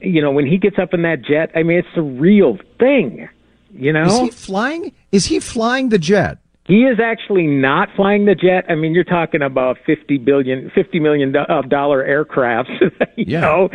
You 0.00 0.22
know, 0.22 0.30
when 0.30 0.46
he 0.46 0.58
gets 0.58 0.78
up 0.78 0.94
in 0.94 1.02
that 1.02 1.22
jet, 1.22 1.50
I 1.56 1.64
mean, 1.64 1.78
it's 1.78 1.88
the 1.96 2.02
real 2.02 2.56
thing. 2.78 3.28
You 3.74 3.92
know, 3.92 4.04
Is 4.04 4.18
he 4.20 4.30
flying? 4.30 4.92
Is 5.10 5.26
he 5.26 5.40
flying 5.40 5.88
the 5.88 5.98
jet? 5.98 6.38
he 6.68 6.82
is 6.84 7.00
actually 7.02 7.46
not 7.46 7.88
flying 7.96 8.26
the 8.26 8.34
jet. 8.34 8.66
I 8.68 8.74
mean, 8.74 8.92
you're 8.92 9.02
talking 9.02 9.40
about 9.42 9.76
fifty 9.86 10.18
billion, 10.18 10.70
fifty 10.74 11.00
million 11.00 11.32
dollar 11.32 12.04
aircrafts. 12.06 12.68
you 13.16 13.24
Yeah. 13.26 13.40
know, 13.40 13.68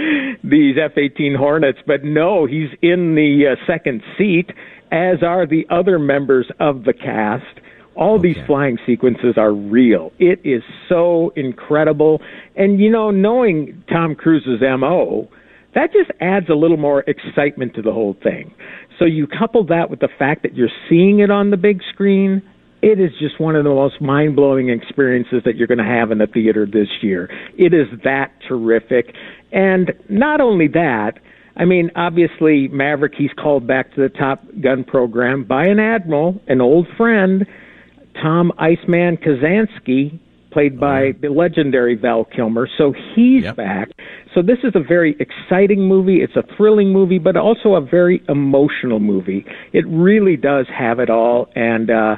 these 0.44 0.78
F-18 0.82 1.36
Hornets. 1.36 1.80
But 1.86 2.04
no, 2.06 2.46
he's 2.46 2.70
in 2.82 3.16
the 3.16 3.48
uh, 3.58 3.66
second 3.68 4.02
seat, 4.18 4.52
as 4.92 5.24
are 5.24 5.46
the 5.48 5.66
other 5.70 5.98
members 6.00 6.48
of 6.60 6.84
the 6.86 6.94
cast. 6.94 7.60
All 7.96 8.20
these 8.20 8.38
flying 8.48 8.78
sequences 8.86 9.36
are 9.38 9.54
real. 9.54 10.12
It 10.20 10.40
is 10.44 10.64
so 10.90 11.32
incredible. 11.36 12.22
And, 12.56 12.80
you 12.80 12.90
know, 12.90 13.12
knowing 13.12 13.84
Tom 13.90 14.16
Cruise's 14.16 14.62
MO, 14.62 15.30
that 15.76 15.92
just 15.94 16.12
adds 16.20 16.50
a 16.50 16.56
little 16.56 16.78
more 16.78 17.04
excitement 17.08 17.76
to 17.76 17.82
the 17.82 17.92
whole 17.92 18.16
thing. 18.24 18.54
So 19.00 19.06
you 19.06 19.28
couple 19.28 19.66
that 19.68 19.90
with 19.90 20.00
the 20.00 20.10
fact 20.20 20.44
that 20.44 20.56
you're 20.56 20.70
seeing 20.90 21.20
it 21.20 21.32
on 21.32 21.52
the 21.52 21.58
big 21.58 21.82
screen, 21.92 22.42
it 22.82 23.00
is 23.00 23.12
just 23.20 23.40
one 23.40 23.56
of 23.56 23.64
the 23.64 23.70
most 23.70 24.02
mind 24.02 24.36
blowing 24.36 24.70
experiences 24.70 25.42
that 25.46 25.56
you're 25.56 25.68
going 25.68 25.78
to 25.78 25.84
have 25.84 26.12
in 26.12 26.18
the 26.18 26.28
theater 26.28 26.66
this 26.66 26.90
year. 27.02 27.30
It 27.58 27.74
is 27.74 27.88
that 28.04 28.32
terrific. 28.48 29.16
And 29.52 29.94
not 30.10 30.42
only 30.42 30.68
that, 30.70 31.14
I 31.56 31.66
mean, 31.66 31.92
obviously, 31.96 32.68
Maverick, 32.68 33.14
he's 33.18 33.32
called 33.42 33.68
back 33.68 33.94
to 33.96 34.02
the 34.02 34.10
Top 34.10 34.44
Gun 34.62 34.84
program 34.84 35.44
by 35.44 35.66
an 35.66 35.80
admiral, 35.80 36.42
an 36.48 36.62
old 36.62 36.88
friend, 36.98 37.46
Tom 38.22 38.52
Iceman 38.58 39.18
Kazansky, 39.18 40.20
played 40.52 40.80
by 40.80 41.14
the 41.22 41.30
legendary 41.30 41.96
Val 41.96 42.26
Kilmer. 42.26 42.68
So 42.78 42.94
he's 43.16 43.44
yep. 43.44 43.56
back. 43.56 43.90
So 44.36 44.42
this 44.42 44.60
is 44.64 44.74
a 44.76 44.80
very 44.80 45.18
exciting 45.20 45.88
movie. 45.88 46.22
It's 46.22 46.36
a 46.36 46.44
thrilling 46.56 46.94
movie, 46.94 47.20
but 47.20 47.36
also 47.36 47.74
a 47.74 47.82
very 47.82 48.24
emotional 48.30 49.00
movie. 49.00 49.46
It 49.74 49.86
really 49.88 50.38
does 50.38 50.68
have 50.68 51.00
it 51.00 51.10
all. 51.10 51.50
And, 51.56 51.90
uh, 51.90 52.18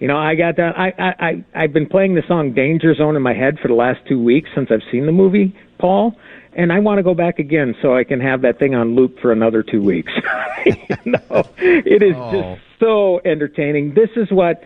you 0.00 0.08
know, 0.08 0.18
I 0.18 0.34
got 0.34 0.56
that. 0.56 0.76
I, 0.76 0.92
I, 0.98 1.26
I, 1.26 1.44
I've 1.62 1.72
been 1.72 1.86
playing 1.86 2.16
the 2.16 2.22
song 2.26 2.52
Danger 2.52 2.94
Zone 2.94 3.16
in 3.16 3.22
my 3.22 3.34
head 3.34 3.58
for 3.62 3.68
the 3.68 3.74
last 3.74 4.00
two 4.08 4.22
weeks 4.22 4.50
since 4.54 4.68
I've 4.70 4.82
seen 4.90 5.06
the 5.06 5.12
movie, 5.12 5.56
Paul 5.78 6.16
and 6.56 6.72
I 6.72 6.80
want 6.80 6.98
to 6.98 7.02
go 7.02 7.14
back 7.14 7.38
again 7.38 7.74
so 7.82 7.94
I 7.94 8.02
can 8.02 8.18
have 8.20 8.40
that 8.42 8.58
thing 8.58 8.74
on 8.74 8.96
loop 8.96 9.20
for 9.20 9.30
another 9.30 9.62
two 9.62 9.82
weeks. 9.82 10.10
you 10.64 10.96
know, 11.04 11.46
it 11.58 12.02
is 12.02 12.14
oh. 12.16 12.32
just 12.32 12.62
so 12.80 13.20
entertaining. 13.24 13.94
This 13.94 14.08
is 14.16 14.28
what 14.30 14.62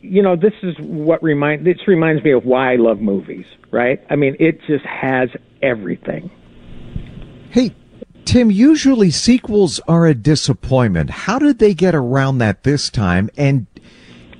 you 0.00 0.22
know. 0.22 0.36
This 0.36 0.54
is 0.62 0.74
what 0.78 1.22
remind. 1.22 1.66
This 1.66 1.86
reminds 1.86 2.22
me 2.24 2.32
of 2.32 2.44
why 2.44 2.72
I 2.72 2.76
love 2.76 3.00
movies. 3.00 3.46
Right? 3.70 4.04
I 4.10 4.16
mean, 4.16 4.36
it 4.38 4.60
just 4.66 4.84
has 4.84 5.28
everything. 5.62 6.30
Hey, 7.50 7.74
Tim. 8.24 8.50
Usually 8.50 9.10
sequels 9.10 9.80
are 9.88 10.06
a 10.06 10.14
disappointment. 10.14 11.10
How 11.10 11.38
did 11.38 11.58
they 11.58 11.74
get 11.74 11.94
around 11.94 12.38
that 12.38 12.64
this 12.64 12.90
time? 12.90 13.30
And 13.36 13.66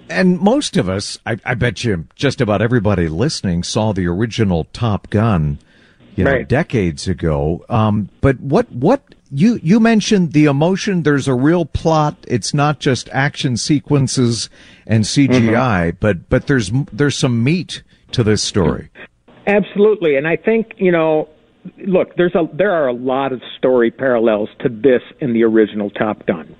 and 0.08 0.38
most 0.40 0.76
of 0.76 0.88
us, 0.88 1.18
I, 1.24 1.38
I 1.44 1.54
bet 1.54 1.84
you, 1.84 2.06
just 2.14 2.40
about 2.40 2.60
everybody 2.60 3.08
listening 3.08 3.62
saw 3.62 3.92
the 3.92 4.06
original 4.06 4.64
Top 4.72 5.08
Gun 5.10 5.58
you 6.16 6.24
know, 6.24 6.32
right. 6.32 6.48
decades 6.48 7.08
ago. 7.08 7.64
Um, 7.68 8.10
but 8.20 8.38
what 8.40 8.70
what 8.70 9.14
you 9.32 9.58
you 9.62 9.80
mentioned 9.80 10.32
the 10.32 10.44
emotion. 10.44 11.02
There's 11.02 11.26
a 11.26 11.34
real 11.34 11.64
plot. 11.64 12.16
It's 12.28 12.52
not 12.52 12.78
just 12.78 13.08
action 13.10 13.56
sequences 13.56 14.50
and 14.86 15.04
CGI, 15.04 15.30
mm-hmm. 15.30 15.96
but 16.00 16.28
but 16.28 16.46
there's 16.46 16.70
there's 16.92 17.16
some 17.16 17.42
meat 17.42 17.82
to 18.12 18.22
this 18.22 18.42
story. 18.42 18.90
Absolutely, 19.46 20.16
and 20.16 20.28
I 20.28 20.36
think 20.36 20.74
you 20.76 20.92
know. 20.92 21.28
Look, 21.86 22.16
there's 22.16 22.34
a 22.34 22.48
there 22.52 22.72
are 22.72 22.88
a 22.88 22.92
lot 22.92 23.32
of 23.32 23.40
story 23.56 23.92
parallels 23.92 24.48
to 24.60 24.68
this 24.68 25.02
in 25.20 25.32
the 25.32 25.44
original 25.44 25.90
Top 25.90 26.26
Gun. 26.26 26.56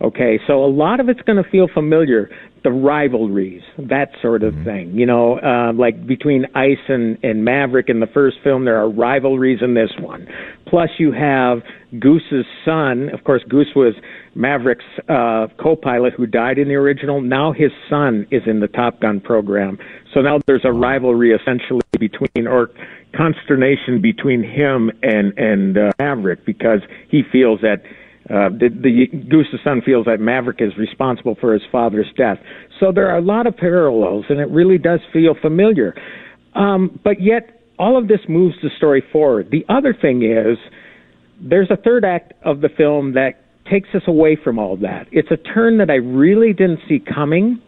Okay, 0.00 0.38
so 0.46 0.64
a 0.64 0.70
lot 0.70 1.00
of 1.00 1.08
it's 1.08 1.20
going 1.22 1.42
to 1.42 1.50
feel 1.50 1.66
familiar 1.66 2.30
the 2.64 2.72
rivalries, 2.72 3.62
that 3.78 4.08
sort 4.20 4.42
of 4.42 4.54
mm-hmm. 4.54 4.64
thing. 4.64 4.94
You 4.94 5.06
know, 5.06 5.38
uh, 5.38 5.72
like 5.74 6.06
between 6.06 6.46
Ice 6.54 6.82
and, 6.88 7.18
and 7.22 7.44
Maverick 7.44 7.88
in 7.88 8.00
the 8.00 8.06
first 8.06 8.38
film, 8.42 8.64
there 8.64 8.78
are 8.78 8.88
rivalries 8.88 9.60
in 9.62 9.74
this 9.74 9.90
one. 10.00 10.26
Plus, 10.66 10.88
you 10.98 11.12
have 11.12 11.62
Goose's 12.00 12.46
son. 12.64 13.10
Of 13.12 13.22
course, 13.24 13.42
Goose 13.48 13.68
was 13.76 13.94
Maverick's 14.34 14.84
uh, 15.08 15.46
co-pilot 15.62 16.14
who 16.14 16.26
died 16.26 16.58
in 16.58 16.68
the 16.68 16.74
original. 16.74 17.20
Now 17.20 17.52
his 17.52 17.70
son 17.88 18.26
is 18.30 18.42
in 18.46 18.60
the 18.60 18.68
Top 18.68 19.00
Gun 19.00 19.20
program. 19.20 19.78
So 20.14 20.20
now 20.20 20.38
there's 20.46 20.64
a 20.64 20.72
rivalry 20.72 21.32
essentially 21.32 21.82
between, 21.98 22.46
or 22.46 22.70
consternation 23.16 24.00
between 24.00 24.42
him 24.42 24.90
and 25.02 25.36
and 25.38 25.78
uh, 25.78 25.92
Maverick 25.98 26.44
because 26.44 26.80
he 27.08 27.22
feels 27.30 27.60
that 27.60 27.82
uh, 28.30 28.48
the, 28.48 28.68
the 28.70 29.06
Goose's 29.28 29.60
son 29.62 29.82
feels 29.84 30.06
that 30.06 30.18
Maverick 30.18 30.58
is 30.60 30.76
responsible 30.78 31.36
for 31.40 31.52
his 31.52 31.62
father's 31.70 32.06
death. 32.16 32.38
So 32.80 32.90
there 32.90 33.10
are 33.10 33.18
a 33.18 33.22
lot 33.22 33.46
of 33.46 33.56
parallels, 33.56 34.24
and 34.30 34.40
it 34.40 34.48
really 34.48 34.78
does 34.78 35.00
feel 35.12 35.34
familiar. 35.40 35.94
Um, 36.54 36.98
but 37.04 37.20
yet, 37.20 37.62
all 37.78 37.98
of 37.98 38.08
this 38.08 38.20
moves 38.28 38.54
the 38.62 38.70
story 38.76 39.02
forward. 39.12 39.48
The 39.50 39.64
other 39.68 39.94
thing 39.94 40.22
is, 40.22 40.56
there's 41.40 41.70
a 41.70 41.76
third 41.76 42.04
act 42.04 42.32
of 42.44 42.60
the 42.60 42.68
film 42.74 43.12
that 43.14 43.42
takes 43.70 43.88
us 43.94 44.02
away 44.06 44.38
from 44.42 44.58
all 44.58 44.76
that. 44.78 45.06
It's 45.10 45.30
a 45.30 45.36
turn 45.36 45.78
that 45.78 45.90
I 45.90 45.96
really 45.96 46.52
didn't 46.52 46.80
see 46.88 47.00
coming. 47.00 47.60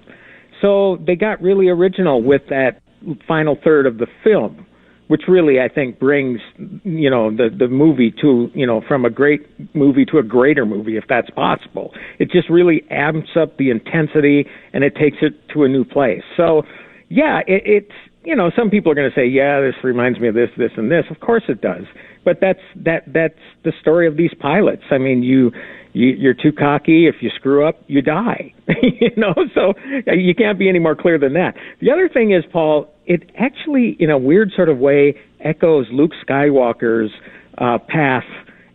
So 0.63 0.99
they 1.07 1.17
got 1.17 1.43
really 1.43 1.69
original 1.69 2.23
with 2.23 2.43
that 2.49 2.81
final 3.29 3.59
third 3.63 3.87
of 3.87 3.99
the 3.99 4.07
film 4.25 4.67
which 5.09 5.23
really 5.29 5.61
I 5.61 5.69
think 5.69 5.99
brings 5.99 6.41
you 6.85 7.11
know 7.11 7.31
the 7.31 7.49
the 7.57 7.69
movie 7.69 8.13
to 8.23 8.51
you 8.55 8.67
know 8.67 8.83
from 8.87 9.05
a 9.05 9.11
great 9.11 9.47
movie 9.75 10.05
to 10.07 10.19
a 10.19 10.23
greater 10.23 10.67
movie 10.67 10.97
if 10.97 11.05
that's 11.09 11.31
possible. 11.31 11.93
It 12.19 12.31
just 12.31 12.51
really 12.51 12.85
amps 12.91 13.31
up 13.41 13.57
the 13.57 13.71
intensity 13.71 14.47
and 14.73 14.85
it 14.85 14.95
takes 14.97 15.19
it 15.23 15.35
to 15.55 15.65
a 15.65 15.69
new 15.69 15.85
place. 15.85 16.23
So 16.37 16.63
yeah, 17.09 17.41
it, 17.47 17.63
it's 17.65 17.95
you 18.25 18.35
know 18.35 18.51
some 18.57 18.71
people 18.71 18.91
are 18.93 18.95
going 18.95 19.11
to 19.11 19.15
say 19.15 19.27
yeah 19.27 19.61
this 19.61 19.75
reminds 19.85 20.19
me 20.19 20.29
of 20.29 20.35
this 20.35 20.51
this 20.57 20.73
and 20.77 20.91
this. 20.91 21.05
Of 21.11 21.21
course 21.21 21.45
it 21.49 21.61
does, 21.61 21.85
but 22.26 22.40
that's 22.40 22.61
that 22.85 23.04
that's 23.06 23.38
the 23.64 23.73
story 23.80 24.06
of 24.06 24.18
these 24.18 24.33
pilots. 24.38 24.83
I 24.90 24.99
mean 24.99 25.23
you. 25.23 25.52
You, 25.95 26.09
you're 26.09 26.35
too 26.35 26.52
cocky. 26.52 27.06
If 27.06 27.23
you 27.23 27.30
screw 27.35 27.66
up, 27.66 27.83
you 27.87 28.02
die. 28.02 28.52
you 28.83 29.09
know, 29.16 29.33
so 29.54 29.73
you 30.12 30.35
can't 30.35 30.59
be 30.59 30.68
any 30.68 30.78
more 30.78 30.95
clear 30.95 31.18
than 31.18 31.33
that. 31.33 31.54
The 31.80 31.90
other 31.90 32.06
thing 32.11 32.33
is, 32.33 32.45
Paul, 32.52 32.92
it 33.06 33.30
actually, 33.38 33.97
in 33.99 34.11
a 34.11 34.18
weird 34.18 34.52
sort 34.54 34.68
of 34.68 34.76
way, 34.76 35.18
echoes 35.40 35.87
Luke 35.90 36.11
Skywalker's 36.28 37.11
uh, 37.56 37.78
path 37.78 38.26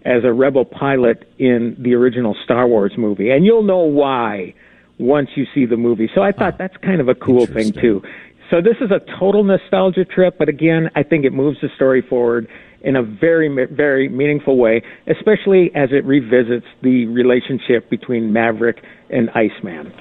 as 0.03 0.23
a 0.23 0.33
rebel 0.33 0.65
pilot 0.65 1.31
in 1.37 1.75
the 1.77 1.93
original 1.93 2.35
Star 2.43 2.67
Wars 2.67 2.93
movie, 2.97 3.29
and 3.29 3.45
you'll 3.45 3.61
know 3.61 3.81
why 3.81 4.55
once 4.97 5.29
you 5.35 5.45
see 5.53 5.65
the 5.65 5.77
movie. 5.77 6.09
So 6.15 6.21
I 6.21 6.31
thought 6.31 6.57
that's 6.57 6.77
kind 6.77 7.01
of 7.01 7.07
a 7.07 7.15
cool 7.15 7.45
thing 7.45 7.71
too. 7.71 8.01
So 8.49 8.61
this 8.61 8.75
is 8.81 8.91
a 8.91 8.99
total 9.19 9.43
nostalgia 9.43 10.05
trip, 10.05 10.37
but 10.37 10.49
again, 10.49 10.89
I 10.95 11.03
think 11.03 11.23
it 11.23 11.31
moves 11.31 11.59
the 11.61 11.69
story 11.75 12.01
forward 12.01 12.47
in 12.83 12.95
a 12.95 13.03
very, 13.03 13.47
very 13.67 14.09
meaningful 14.09 14.57
way, 14.57 14.83
especially 15.07 15.71
as 15.75 15.89
it 15.91 16.05
revisits 16.05 16.65
the 16.81 17.05
relationship 17.07 17.89
between 17.89 18.33
Maverick 18.33 18.83
and 19.09 19.29
Iceman. 19.31 19.93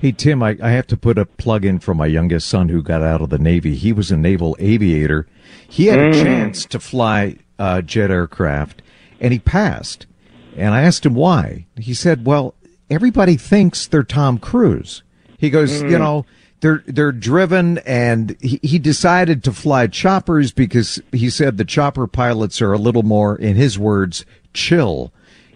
Hey, 0.00 0.10
Tim, 0.12 0.42
I, 0.42 0.56
I 0.60 0.70
have 0.70 0.88
to 0.88 0.96
put 0.96 1.16
a 1.16 1.24
plug 1.24 1.64
in 1.64 1.78
for 1.78 1.94
my 1.94 2.06
youngest 2.06 2.48
son 2.48 2.68
who 2.68 2.82
got 2.82 3.02
out 3.02 3.20
of 3.20 3.30
the 3.30 3.38
Navy. 3.38 3.76
He 3.76 3.92
was 3.92 4.10
a 4.10 4.16
naval 4.16 4.56
aviator. 4.58 5.28
He 5.68 5.86
had 5.86 5.98
a 6.00 6.10
mm. 6.10 6.22
chance 6.22 6.66
to 6.66 6.80
fly 6.80 7.36
uh, 7.58 7.82
jet 7.82 8.10
aircraft, 8.10 8.82
and 9.20 9.32
he 9.32 9.38
passed. 9.38 10.06
And 10.56 10.74
I 10.74 10.82
asked 10.82 11.06
him 11.06 11.14
why. 11.14 11.66
He 11.76 11.94
said, 11.94 12.26
well, 12.26 12.54
everybody 12.90 13.36
thinks 13.36 13.86
they're 13.86 14.02
Tom 14.02 14.38
Cruise. 14.38 15.04
He 15.38 15.50
goes, 15.50 15.82
mm. 15.82 15.90
you 15.90 15.98
know, 15.98 16.26
they're 16.62 16.82
they're 16.86 17.12
driven 17.12 17.78
and 17.78 18.36
he, 18.40 18.58
he 18.62 18.78
decided 18.78 19.44
to 19.44 19.52
fly 19.52 19.86
choppers 19.86 20.52
because 20.52 21.02
he 21.12 21.28
said 21.28 21.58
the 21.58 21.64
chopper 21.64 22.06
pilots 22.06 22.62
are 22.62 22.72
a 22.72 22.78
little 22.78 23.02
more 23.02 23.36
in 23.36 23.56
his 23.56 23.78
words 23.78 24.24
chill 24.54 25.12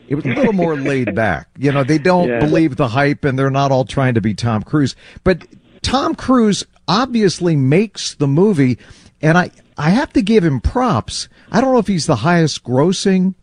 it 0.09 0.15
was 0.15 0.25
a 0.25 0.29
little 0.29 0.53
more 0.53 0.77
laid 0.77 1.15
back. 1.15 1.49
You 1.59 1.73
know, 1.73 1.85
they 1.85 1.99
don't 1.99 2.29
yeah. 2.29 2.39
believe 2.39 2.77
the 2.77 2.89
hype 2.89 3.25
and 3.25 3.39
they're 3.39 3.51
not 3.51 3.73
all 3.73 3.85
trying 3.85 4.15
to 4.15 4.21
be 4.21 4.35
Tom 4.35 4.63
Cruise. 4.63 4.95
But 5.25 5.47
Tom 5.83 6.15
Cruise 6.15 6.65
obviously 6.89 7.57
makes 7.57 8.15
the 8.15 8.29
movie 8.29 8.79
and 9.21 9.37
I, 9.37 9.51
I 9.77 9.91
have 9.91 10.13
to 10.13 10.23
give 10.23 10.45
him 10.45 10.61
props. 10.61 11.29
I 11.51 11.61
don't 11.61 11.73
know 11.73 11.79
if 11.79 11.87
he's 11.87 12.07
the 12.07 12.17
highest 12.17 12.63
grossing 12.63 13.35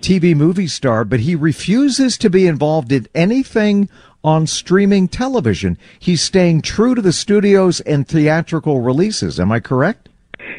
TV 0.00 0.34
movie 0.34 0.66
star, 0.66 1.04
but 1.04 1.20
he 1.20 1.34
refuses 1.34 2.18
to 2.18 2.30
be 2.30 2.46
involved 2.46 2.92
in 2.92 3.06
anything 3.14 3.88
on 4.22 4.46
streaming 4.46 5.08
television. 5.08 5.78
He's 5.98 6.22
staying 6.22 6.62
true 6.62 6.94
to 6.94 7.02
the 7.02 7.12
studios 7.12 7.80
and 7.80 8.06
theatrical 8.06 8.80
releases. 8.80 9.40
Am 9.40 9.50
I 9.52 9.60
correct? 9.60 10.08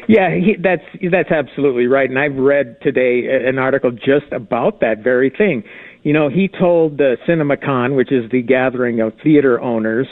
Yeah, 0.08 0.34
he, 0.34 0.56
that's 0.60 0.84
that's 1.10 1.30
absolutely 1.30 1.86
right. 1.86 2.08
And 2.08 2.18
I've 2.18 2.36
read 2.36 2.80
today 2.82 3.24
an 3.46 3.58
article 3.58 3.90
just 3.90 4.30
about 4.32 4.80
that 4.80 5.02
very 5.02 5.30
thing. 5.30 5.62
You 6.02 6.12
know, 6.12 6.28
he 6.28 6.48
told 6.48 6.98
the 6.98 7.16
CinemaCon, 7.28 7.96
which 7.96 8.10
is 8.10 8.28
the 8.30 8.42
gathering 8.42 9.00
of 9.00 9.12
theater 9.22 9.60
owners, 9.60 10.08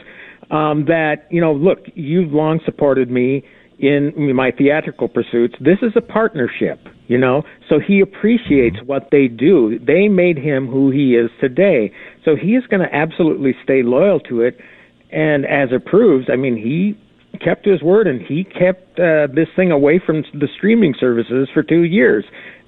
um, 0.50 0.84
that 0.86 1.26
you 1.30 1.40
know, 1.40 1.52
look, 1.52 1.78
you've 1.94 2.32
long 2.32 2.60
supported 2.64 3.10
me 3.10 3.44
in 3.80 4.34
my 4.34 4.50
theatrical 4.50 5.08
pursuits. 5.08 5.54
This 5.60 5.78
is 5.82 5.92
a 5.96 6.00
partnership, 6.00 6.86
you 7.08 7.16
know. 7.16 7.42
So 7.68 7.80
he 7.80 8.00
appreciates 8.00 8.76
mm-hmm. 8.76 8.86
what 8.86 9.08
they 9.10 9.26
do. 9.26 9.78
They 9.78 10.08
made 10.08 10.36
him 10.36 10.66
who 10.66 10.90
he 10.90 11.14
is 11.14 11.30
today. 11.40 11.92
So 12.24 12.36
he 12.36 12.50
is 12.50 12.66
going 12.66 12.86
to 12.86 12.94
absolutely 12.94 13.54
stay 13.64 13.82
loyal 13.82 14.20
to 14.20 14.42
it. 14.42 14.58
And 15.10 15.44
as 15.46 15.70
it 15.72 15.86
proves, 15.86 16.28
I 16.30 16.36
mean, 16.36 16.56
he 16.56 16.96
kept 17.42 17.64
his 17.64 17.82
word 17.82 18.06
and 18.06 18.20
he 18.20 18.44
kept 18.44 18.98
uh, 18.98 19.26
this 19.34 19.48
thing 19.56 19.70
away 19.70 20.00
from 20.04 20.24
the 20.34 20.48
streaming 20.56 20.94
services 20.98 21.48
for 21.52 21.62
two 21.62 21.82
years. 21.82 22.24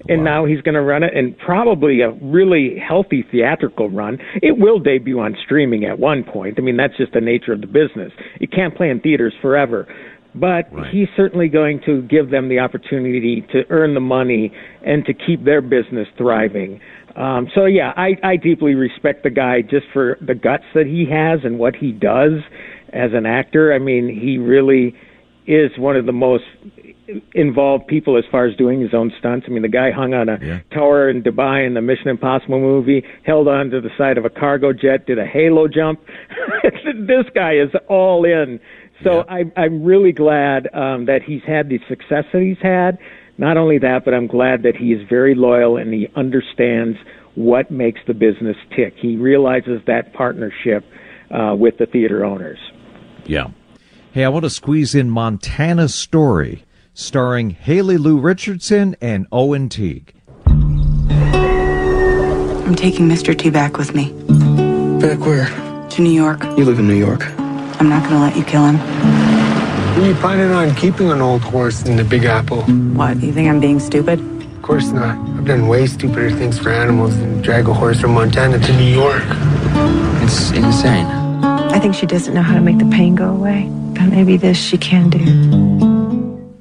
And 0.09 0.19
wow. 0.19 0.41
now 0.41 0.45
he's 0.45 0.61
going 0.61 0.75
to 0.75 0.81
run 0.81 1.03
it 1.03 1.15
and 1.15 1.37
probably 1.37 2.01
a 2.01 2.11
really 2.21 2.75
healthy 2.77 3.23
theatrical 3.31 3.89
run. 3.89 4.17
It 4.41 4.57
will 4.57 4.79
debut 4.79 5.19
on 5.19 5.37
streaming 5.45 5.85
at 5.85 5.99
one 5.99 6.23
point. 6.23 6.55
I 6.57 6.61
mean, 6.61 6.75
that's 6.75 6.97
just 6.97 7.13
the 7.13 7.21
nature 7.21 7.53
of 7.53 7.61
the 7.61 7.67
business. 7.67 8.11
It 8.41 8.51
can't 8.51 8.75
play 8.75 8.89
in 8.89 8.99
theaters 8.99 9.33
forever. 9.41 9.87
But 10.35 10.73
right. 10.73 10.91
he's 10.91 11.07
certainly 11.15 11.47
going 11.47 11.81
to 11.85 12.01
give 12.03 12.31
them 12.31 12.49
the 12.49 12.59
opportunity 12.59 13.45
to 13.51 13.63
earn 13.69 13.93
the 13.93 13.99
money 13.99 14.51
and 14.85 15.05
to 15.05 15.13
keep 15.13 15.45
their 15.45 15.61
business 15.61 16.07
thriving. 16.17 16.81
Um, 17.15 17.47
so 17.53 17.65
yeah, 17.65 17.93
I, 17.95 18.17
I 18.23 18.37
deeply 18.37 18.73
respect 18.73 19.23
the 19.23 19.29
guy 19.29 19.61
just 19.61 19.85
for 19.93 20.17
the 20.25 20.33
guts 20.33 20.63
that 20.73 20.87
he 20.87 21.05
has 21.11 21.41
and 21.43 21.59
what 21.59 21.75
he 21.75 21.91
does 21.91 22.41
as 22.91 23.11
an 23.13 23.25
actor. 23.25 23.73
I 23.73 23.79
mean, 23.79 24.09
he 24.09 24.37
really 24.37 24.95
is 25.45 25.71
one 25.77 25.95
of 25.95 26.05
the 26.05 26.13
most 26.13 26.45
involved 27.33 27.87
people 27.87 28.17
as 28.17 28.23
far 28.31 28.45
as 28.45 28.55
doing 28.55 28.79
his 28.81 28.93
own 28.93 29.11
stunts. 29.19 29.45
I 29.47 29.51
mean, 29.51 29.61
the 29.61 29.67
guy 29.67 29.91
hung 29.91 30.13
on 30.13 30.29
a 30.29 30.37
yeah. 30.41 30.59
tower 30.71 31.09
in 31.09 31.21
Dubai 31.21 31.67
in 31.67 31.73
the 31.73 31.81
Mission 31.81 32.07
Impossible 32.07 32.59
movie, 32.59 33.03
held 33.25 33.47
on 33.47 33.69
to 33.71 33.81
the 33.81 33.89
side 33.97 34.17
of 34.17 34.25
a 34.25 34.29
cargo 34.29 34.71
jet, 34.71 35.05
did 35.05 35.19
a 35.19 35.25
halo 35.25 35.67
jump. 35.67 35.99
this 36.63 37.25
guy 37.35 37.53
is 37.53 37.69
all 37.89 38.25
in. 38.25 38.59
So 39.03 39.17
yeah. 39.17 39.23
I, 39.55 39.61
I'm 39.61 39.83
really 39.83 40.11
glad 40.11 40.73
um, 40.73 41.05
that 41.05 41.21
he's 41.25 41.43
had 41.45 41.69
the 41.69 41.79
success 41.87 42.25
that 42.33 42.41
he's 42.41 42.61
had. 42.61 42.97
Not 43.37 43.57
only 43.57 43.79
that, 43.79 44.05
but 44.05 44.13
I'm 44.13 44.27
glad 44.27 44.63
that 44.63 44.75
he 44.75 44.93
is 44.93 45.07
very 45.09 45.33
loyal 45.35 45.77
and 45.77 45.93
he 45.93 46.07
understands 46.15 46.97
what 47.35 47.71
makes 47.71 47.99
the 48.05 48.13
business 48.13 48.57
tick. 48.75 48.93
He 48.95 49.15
realizes 49.15 49.81
that 49.87 50.13
partnership 50.13 50.85
uh, 51.31 51.55
with 51.57 51.77
the 51.77 51.87
theater 51.87 52.23
owners. 52.23 52.59
Yeah. 53.25 53.47
Hey, 54.11 54.23
I 54.23 54.29
want 54.29 54.43
to 54.43 54.49
squeeze 54.49 54.93
in 54.93 55.09
Montana's 55.09 55.95
Story, 55.95 56.63
starring 56.93 57.49
Haley 57.49 57.97
Lu 57.97 58.19
Richardson 58.19 58.95
and 59.01 59.25
Owen 59.31 59.69
Teague. 59.69 60.13
I'm 62.65 62.75
taking 62.75 63.09
Mr. 63.09 63.37
T 63.37 63.49
back 63.49 63.77
with 63.77 63.95
me. 63.95 64.11
Back 64.99 65.19
where? 65.21 65.47
To 65.89 66.01
New 66.01 66.11
York. 66.11 66.43
You 66.57 66.65
live 66.65 66.79
in 66.79 66.87
New 66.87 66.93
York. 66.93 67.23
I'm 67.83 67.89
not 67.89 68.03
going 68.03 68.15
to 68.15 68.19
let 68.21 68.37
you 68.37 68.45
kill 68.45 68.65
him. 68.65 68.77
Are 68.79 70.07
you 70.07 70.15
planning 70.15 70.51
on 70.51 70.73
keeping 70.75 71.11
an 71.11 71.19
old 71.19 71.41
horse 71.41 71.83
in 71.83 71.97
the 71.97 72.05
Big 72.05 72.23
Apple? 72.23 72.61
What, 72.61 73.21
you 73.21 73.33
think 73.33 73.49
I'm 73.49 73.59
being 73.59 73.81
stupid? 73.81 74.21
Of 74.55 74.61
course 74.61 74.91
not. 74.91 75.17
I've 75.17 75.43
done 75.43 75.67
way 75.67 75.85
stupider 75.85 76.31
things 76.31 76.57
for 76.57 76.69
animals 76.69 77.17
than 77.17 77.41
drag 77.41 77.67
a 77.67 77.73
horse 77.73 77.99
from 77.99 78.13
Montana 78.13 78.57
to 78.57 78.77
New 78.77 78.85
York. 78.85 79.25
It's 80.23 80.51
insane. 80.51 81.05
I 81.43 81.77
think 81.79 81.93
she 81.93 82.05
doesn't 82.05 82.33
know 82.33 82.41
how 82.41 82.53
to 82.53 82.61
make 82.61 82.77
the 82.77 82.85
pain 82.85 83.15
go 83.15 83.29
away, 83.29 83.67
but 83.95 84.05
maybe 84.05 84.37
this 84.37 84.57
she 84.57 84.77
can 84.77 85.09
do. 85.09 86.53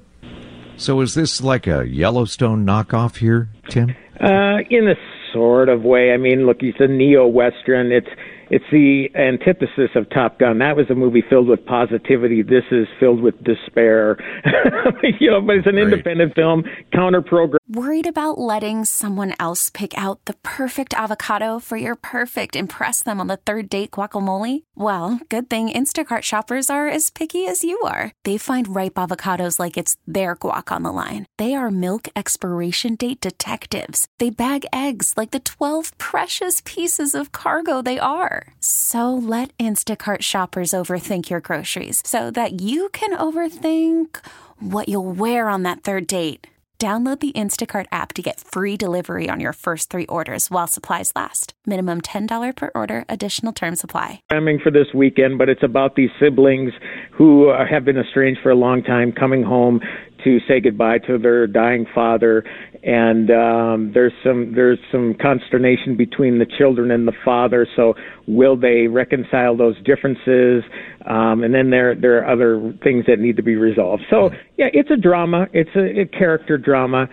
So 0.76 1.00
is 1.02 1.14
this 1.14 1.40
like 1.40 1.68
a 1.68 1.86
Yellowstone 1.86 2.66
knockoff 2.66 3.18
here, 3.18 3.48
Tim? 3.68 3.94
Uh, 4.18 4.58
in 4.70 4.88
a 4.88 4.96
sort 5.32 5.68
of 5.68 5.82
way. 5.82 6.12
I 6.12 6.16
mean, 6.16 6.46
look, 6.46 6.58
it's 6.62 6.80
a 6.80 6.88
neo-western. 6.88 7.92
It's 7.92 8.10
it's 8.52 8.66
the 8.70 9.08
antithesis 9.14 9.88
of 9.94 10.10
Top 10.10 10.38
Gun. 10.38 10.58
That 10.58 10.76
was 10.76 10.90
a 10.90 10.94
movie 10.94 11.24
filled 11.26 11.48
with 11.48 11.64
positivity. 11.64 12.42
This 12.42 12.64
is 12.70 12.86
filled 13.00 13.22
with 13.22 13.42
despair. 13.42 14.18
you 15.18 15.30
know, 15.30 15.40
but 15.40 15.56
it's 15.56 15.66
an 15.66 15.76
right. 15.76 15.84
independent 15.84 16.34
film, 16.34 16.64
counter 16.92 17.22
program. 17.22 17.58
Worried 17.66 18.06
about 18.06 18.36
letting 18.36 18.84
someone 18.84 19.32
else 19.40 19.70
pick 19.70 19.96
out 19.96 20.22
the 20.26 20.34
perfect 20.42 20.92
avocado 20.92 21.60
for 21.60 21.78
your 21.78 21.94
perfect 21.94 22.54
impress 22.54 23.02
them 23.02 23.20
on 23.20 23.26
the 23.28 23.38
third 23.38 23.70
date 23.70 23.92
guacamole? 23.92 24.64
Well, 24.74 25.18
good 25.30 25.48
thing 25.48 25.70
Instacart 25.70 26.20
shoppers 26.20 26.68
are 26.68 26.88
as 26.88 27.08
picky 27.08 27.46
as 27.46 27.64
you 27.64 27.80
are. 27.80 28.12
They 28.24 28.36
find 28.36 28.76
ripe 28.76 28.94
avocados 28.94 29.58
like 29.58 29.78
it's 29.78 29.96
their 30.06 30.36
guac 30.36 30.70
on 30.70 30.82
the 30.82 30.92
line. 30.92 31.24
They 31.38 31.54
are 31.54 31.70
milk 31.70 32.06
expiration 32.14 32.96
date 32.96 33.22
detectives. 33.22 34.06
They 34.18 34.28
bag 34.28 34.66
eggs 34.74 35.14
like 35.16 35.30
the 35.30 35.40
12 35.40 35.96
precious 35.96 36.60
pieces 36.66 37.14
of 37.14 37.32
cargo 37.32 37.80
they 37.80 37.98
are. 37.98 38.41
So 38.60 39.14
let 39.14 39.56
Instacart 39.56 40.20
shoppers 40.20 40.72
overthink 40.72 41.30
your 41.30 41.40
groceries 41.40 42.02
so 42.04 42.30
that 42.32 42.60
you 42.60 42.90
can 42.90 43.16
overthink 43.16 44.18
what 44.58 44.88
you'll 44.90 45.12
wear 45.12 45.48
on 45.48 45.62
that 45.62 45.82
third 45.82 46.06
date. 46.06 46.48
Download 46.82 47.20
the 47.20 47.30
Instacart 47.30 47.86
app 47.92 48.12
to 48.14 48.22
get 48.22 48.40
free 48.40 48.76
delivery 48.76 49.30
on 49.30 49.38
your 49.38 49.52
first 49.52 49.88
three 49.88 50.06
orders 50.06 50.50
while 50.50 50.66
supplies 50.66 51.12
last. 51.14 51.54
Minimum 51.64 52.00
$10 52.00 52.56
per 52.56 52.72
order, 52.74 53.04
additional 53.08 53.52
term 53.52 53.76
supply. 53.76 54.20
Programming 54.28 54.58
for 54.58 54.72
this 54.72 54.88
weekend, 54.92 55.38
but 55.38 55.48
it's 55.48 55.62
about 55.62 55.94
these 55.94 56.10
siblings 56.18 56.72
who 57.12 57.50
uh, 57.50 57.64
have 57.70 57.84
been 57.84 57.96
estranged 57.96 58.40
for 58.42 58.50
a 58.50 58.56
long 58.56 58.82
time 58.82 59.12
coming 59.12 59.44
home 59.44 59.80
to 60.24 60.38
say 60.48 60.60
goodbye 60.60 60.98
to 60.98 61.18
their 61.18 61.46
dying 61.46 61.86
father 61.94 62.44
and 62.82 63.30
um, 63.30 63.92
there's 63.94 64.12
some 64.24 64.54
there's 64.54 64.78
some 64.90 65.14
consternation 65.20 65.96
between 65.96 66.38
the 66.38 66.46
children 66.58 66.90
and 66.90 67.06
the 67.06 67.12
father. 67.24 67.66
So 67.76 67.94
will 68.26 68.56
they 68.56 68.88
reconcile 68.88 69.56
those 69.56 69.76
differences? 69.84 70.64
Um, 71.08 71.44
and 71.44 71.54
then 71.54 71.70
there 71.70 71.94
there 71.94 72.18
are 72.18 72.28
other 72.28 72.74
things 72.82 73.04
that 73.06 73.20
need 73.20 73.36
to 73.36 73.42
be 73.42 73.54
resolved. 73.54 74.02
So 74.10 74.30
yeah, 74.58 74.66
it's 74.72 74.90
a 74.90 74.96
drama. 74.96 75.46
It's 75.52 75.70
a, 75.76 76.00
a 76.00 76.06
character 76.06 76.58
drama. 76.58 77.06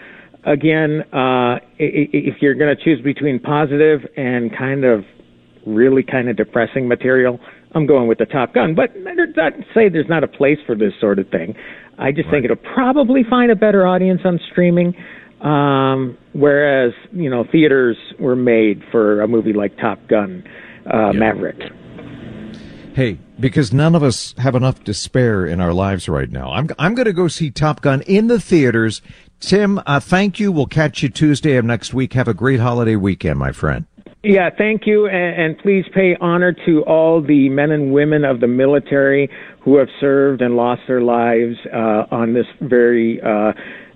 Again, 0.45 1.03
uh, 1.13 1.59
if 1.77 2.41
you're 2.41 2.55
going 2.55 2.75
to 2.75 2.83
choose 2.83 3.01
between 3.03 3.39
positive 3.39 3.99
and 4.17 4.55
kind 4.57 4.85
of 4.85 5.03
really 5.67 6.01
kind 6.01 6.29
of 6.29 6.37
depressing 6.37 6.87
material, 6.87 7.39
I'm 7.75 7.85
going 7.85 8.07
with 8.07 8.17
the 8.17 8.25
Top 8.25 8.53
Gun. 8.53 8.73
But 8.73 8.91
not 8.95 9.53
say 9.75 9.89
there's 9.89 10.09
not 10.09 10.23
a 10.23 10.27
place 10.27 10.57
for 10.65 10.75
this 10.75 10.93
sort 10.99 11.19
of 11.19 11.29
thing. 11.29 11.55
I 11.99 12.11
just 12.11 12.25
right. 12.25 12.31
think 12.31 12.45
it'll 12.45 12.73
probably 12.73 13.23
find 13.29 13.51
a 13.51 13.55
better 13.55 13.85
audience 13.85 14.21
on 14.23 14.39
streaming. 14.51 14.95
Um, 15.41 16.17
whereas, 16.33 16.93
you 17.11 17.29
know, 17.29 17.45
theaters 17.49 17.97
were 18.19 18.35
made 18.35 18.81
for 18.91 19.21
a 19.21 19.27
movie 19.27 19.53
like 19.53 19.77
Top 19.77 19.99
Gun, 20.07 20.43
uh. 20.91 21.13
Maverick. 21.13 21.59
Hey, 22.93 23.19
because 23.39 23.71
none 23.71 23.95
of 23.95 24.03
us 24.03 24.33
have 24.37 24.55
enough 24.55 24.83
to 24.85 24.93
spare 24.93 25.45
in 25.45 25.61
our 25.61 25.73
lives 25.73 26.09
right 26.09 26.29
now. 26.29 26.51
I'm 26.51 26.69
I'm 26.77 26.95
going 26.95 27.05
to 27.05 27.13
go 27.13 27.27
see 27.27 27.51
Top 27.51 27.81
Gun 27.81 28.01
in 28.01 28.27
the 28.27 28.39
theaters. 28.39 29.01
Tim, 29.39 29.79
uh, 29.85 30.01
thank 30.01 30.39
you. 30.39 30.51
We'll 30.51 30.65
catch 30.65 31.01
you 31.01 31.07
Tuesday 31.07 31.55
of 31.55 31.63
next 31.63 31.93
week. 31.93 32.13
Have 32.13 32.27
a 32.27 32.33
great 32.33 32.59
holiday 32.59 32.97
weekend, 32.97 33.39
my 33.39 33.53
friend. 33.53 33.85
Yeah, 34.21 34.49
thank 34.57 34.85
you, 34.85 35.07
and, 35.07 35.41
and, 35.41 35.57
please 35.59 35.85
pay 35.93 36.17
honor 36.19 36.53
to 36.65 36.83
all 36.83 37.21
the 37.21 37.47
men 37.47 37.71
and 37.71 37.93
women 37.93 38.25
of 38.25 38.41
the 38.41 38.47
military 38.47 39.29
who 39.61 39.77
have 39.77 39.87
served 40.01 40.41
and 40.41 40.57
lost 40.57 40.81
their 40.89 41.01
lives 41.01 41.55
uh, 41.73 42.03
on 42.11 42.33
this 42.33 42.45
very 42.59 43.21
uh, 43.21 43.53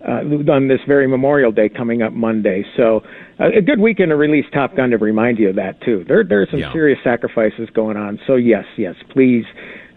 uh, 0.08 0.52
on 0.52 0.70
this 0.70 0.80
very 0.88 1.08
Memorial 1.08 1.52
Day 1.52 1.68
coming 1.68 2.02
up 2.02 2.14
Monday. 2.14 2.64
So 2.78 3.02
uh, 3.38 3.58
a 3.58 3.62
good 3.62 3.82
weekend 3.82 4.12
to 4.12 4.16
release 4.16 4.46
Top 4.54 4.78
Gun 4.78 4.92
to 4.92 4.98
remind 4.98 5.40
you 5.40 5.50
of 5.50 5.58
that 5.58 5.82
too. 5.82 6.06
There 6.08 6.24
there 6.24 6.42
are 6.42 6.48
some 6.50 6.62
yeah. 6.62 6.72
serious 6.72 7.00
sacrifices 7.04 7.70
going 7.74 7.98
on. 7.98 8.18
So 8.26 8.36
yes, 8.36 8.64
yes, 8.78 8.96
please 9.12 9.44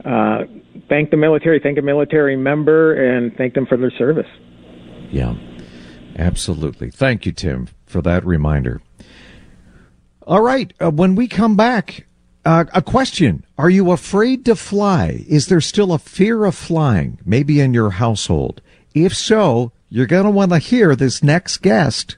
uh, 0.04 0.38
thank 0.88 1.10
the 1.10 1.16
military, 1.16 1.60
thank 1.62 1.78
a 1.78 1.82
military 1.82 2.36
member, 2.36 2.94
and 2.94 3.32
thank 3.36 3.54
them 3.54 3.66
for 3.66 3.76
their 3.76 3.92
service. 3.92 4.26
Yeah, 5.12 5.34
absolutely. 6.18 6.90
Thank 6.90 7.26
you, 7.26 7.32
Tim, 7.32 7.68
for 7.86 8.02
that 8.02 8.26
reminder. 8.26 8.80
All 10.26 10.42
right, 10.42 10.72
uh, 10.82 10.90
when 10.90 11.14
we 11.14 11.28
come 11.28 11.56
back. 11.56 12.06
Uh, 12.44 12.64
a 12.72 12.80
question. 12.80 13.44
Are 13.58 13.68
you 13.68 13.90
afraid 13.90 14.44
to 14.44 14.54
fly? 14.54 15.24
Is 15.28 15.48
there 15.48 15.60
still 15.60 15.92
a 15.92 15.98
fear 15.98 16.44
of 16.44 16.54
flying, 16.54 17.18
maybe 17.24 17.60
in 17.60 17.74
your 17.74 17.90
household? 17.90 18.60
If 18.94 19.16
so, 19.16 19.72
you're 19.88 20.06
going 20.06 20.26
to 20.26 20.30
want 20.30 20.52
to 20.52 20.58
hear 20.58 20.94
this 20.94 21.24
next 21.24 21.56
guest 21.56 22.16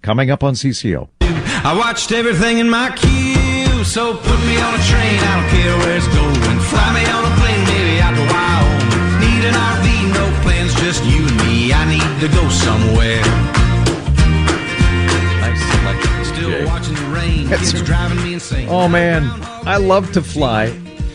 coming 0.00 0.30
up 0.30 0.44
on 0.44 0.54
CCO. 0.54 1.08
I 1.22 1.74
watched 1.76 2.12
everything 2.12 2.58
in 2.58 2.70
my 2.70 2.90
queue, 2.94 3.82
so 3.82 4.14
put 4.14 4.40
me 4.46 4.56
on 4.60 4.74
a 4.78 4.82
train. 4.84 5.18
I 5.18 5.40
don't 5.40 5.50
care 5.50 5.76
where 5.78 5.96
it's 5.96 6.06
going. 6.06 6.60
Fly 6.70 6.94
me 6.94 7.04
on 7.10 7.24
a 7.24 7.34
plane, 7.34 7.64
maybe 7.66 8.00
out 8.00 8.14
to 8.14 8.22
Wyoming. 8.30 9.26
Need 9.26 9.44
an 9.50 9.54
RV, 9.58 10.14
no 10.14 10.42
plans, 10.42 10.72
just 10.76 11.04
you 11.04 11.26
and 11.26 11.36
me. 11.38 11.72
I 11.72 11.82
need 11.90 12.20
to 12.20 12.28
go 12.28 12.48
somewhere. 12.48 13.63
Watching 17.50 17.66
the 17.66 17.72
rain. 17.72 17.80
It's 17.80 17.82
driving 17.82 18.22
me 18.22 18.34
insane. 18.34 18.68
Oh 18.68 18.88
man, 18.88 19.28
I 19.66 19.76
love 19.76 20.12
to 20.12 20.22
fly. 20.22 20.64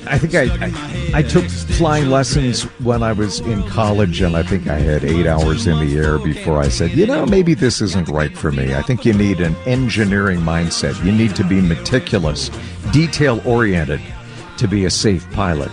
I 0.07 0.17
think 0.17 0.33
I, 0.33 0.65
I, 0.65 1.19
I 1.19 1.21
took 1.21 1.45
flying 1.45 2.09
lessons 2.09 2.63
when 2.79 3.03
I 3.03 3.11
was 3.11 3.41
in 3.41 3.61
college, 3.67 4.21
and 4.21 4.35
I 4.35 4.41
think 4.43 4.67
I 4.67 4.79
had 4.79 5.03
eight 5.03 5.27
hours 5.27 5.67
in 5.67 5.77
the 5.85 5.97
air 5.97 6.17
before 6.17 6.57
I 6.57 6.69
said, 6.69 6.91
you 6.91 7.05
know, 7.05 7.27
maybe 7.27 7.53
this 7.53 7.79
isn't 7.79 8.07
right 8.07 8.35
for 8.35 8.51
me. 8.51 8.73
I 8.73 8.81
think 8.81 9.05
you 9.05 9.13
need 9.13 9.39
an 9.39 9.55
engineering 9.67 10.39
mindset. 10.39 11.03
You 11.05 11.11
need 11.11 11.35
to 11.35 11.43
be 11.43 11.61
meticulous, 11.61 12.49
detail 12.91 13.41
oriented 13.45 14.01
to 14.57 14.67
be 14.67 14.85
a 14.85 14.89
safe 14.89 15.29
pilot. 15.31 15.71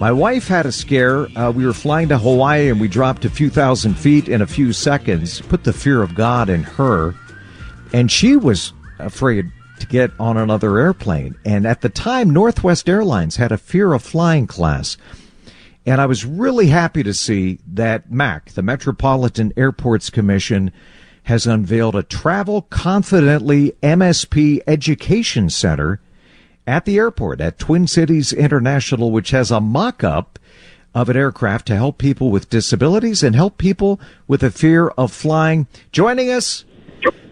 My 0.00 0.10
wife 0.10 0.48
had 0.48 0.66
a 0.66 0.72
scare. 0.72 1.26
Uh, 1.38 1.52
we 1.52 1.64
were 1.64 1.74
flying 1.74 2.08
to 2.08 2.18
Hawaii 2.18 2.70
and 2.70 2.80
we 2.80 2.88
dropped 2.88 3.24
a 3.24 3.30
few 3.30 3.50
thousand 3.50 3.94
feet 3.94 4.28
in 4.28 4.40
a 4.40 4.46
few 4.46 4.72
seconds, 4.72 5.42
put 5.42 5.64
the 5.64 5.74
fear 5.74 6.02
of 6.02 6.14
God 6.14 6.48
in 6.48 6.62
her, 6.62 7.14
and 7.92 8.10
she 8.10 8.36
was 8.36 8.72
afraid 8.98 9.52
to 9.80 9.86
get 9.86 10.10
on 10.18 10.36
another 10.36 10.78
airplane. 10.78 11.36
And 11.44 11.66
at 11.66 11.80
the 11.80 11.88
time, 11.88 12.30
Northwest 12.30 12.88
Airlines 12.88 13.36
had 13.36 13.52
a 13.52 13.58
fear 13.58 13.92
of 13.92 14.02
flying 14.02 14.46
class. 14.46 14.96
And 15.86 16.00
I 16.00 16.06
was 16.06 16.24
really 16.24 16.68
happy 16.68 17.02
to 17.02 17.14
see 17.14 17.58
that 17.66 18.10
MAC, 18.10 18.52
the 18.52 18.62
Metropolitan 18.62 19.52
Airports 19.56 20.10
Commission, 20.10 20.72
has 21.24 21.46
unveiled 21.46 21.96
a 21.96 22.02
Travel 22.02 22.62
Confidently 22.62 23.72
MSP 23.82 24.60
Education 24.66 25.50
Center 25.50 26.00
at 26.66 26.84
the 26.84 26.98
airport 26.98 27.40
at 27.40 27.58
Twin 27.58 27.86
Cities 27.86 28.32
International, 28.32 29.10
which 29.10 29.30
has 29.30 29.50
a 29.50 29.60
mock 29.60 30.04
up 30.04 30.38
of 30.94 31.08
an 31.08 31.16
aircraft 31.16 31.66
to 31.66 31.76
help 31.76 31.98
people 31.98 32.30
with 32.30 32.50
disabilities 32.50 33.22
and 33.22 33.34
help 33.34 33.58
people 33.58 34.00
with 34.26 34.42
a 34.42 34.50
fear 34.50 34.88
of 34.88 35.12
flying. 35.12 35.66
Joining 35.92 36.30
us 36.30 36.64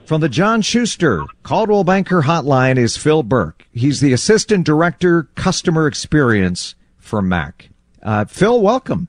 from 0.08 0.22
the 0.22 0.28
John 0.30 0.62
Schuster 0.62 1.26
Coldwell 1.42 1.84
Banker 1.84 2.22
Hotline 2.22 2.78
is 2.78 2.96
Phil 2.96 3.22
Burke. 3.22 3.66
He's 3.72 4.00
the 4.00 4.14
Assistant 4.14 4.64
Director, 4.64 5.24
Customer 5.34 5.86
Experience 5.86 6.74
for 6.96 7.20
MAC. 7.20 7.68
Uh, 8.02 8.24
Phil, 8.24 8.58
welcome. 8.62 9.08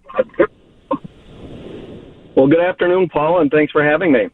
Well, 2.35 2.47
good 2.47 2.59
afternoon, 2.59 3.07
Paul, 3.07 3.39
and 3.39 3.49
thanks 3.49 3.71
for 3.71 3.81
having 3.81 4.12
me. 4.12 4.27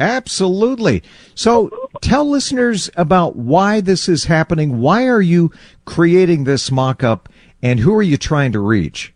Absolutely. 0.00 1.02
So 1.34 1.70
tell 2.00 2.26
listeners 2.26 2.88
about 2.96 3.36
why 3.36 3.82
this 3.82 4.08
is 4.08 4.24
happening. 4.24 4.80
Why 4.80 5.06
are 5.06 5.20
you 5.20 5.52
creating 5.84 6.44
this 6.44 6.70
mock 6.70 7.04
up 7.04 7.28
and 7.60 7.78
who 7.78 7.94
are 7.94 8.02
you 8.02 8.16
trying 8.16 8.52
to 8.52 8.60
reach? 8.60 9.12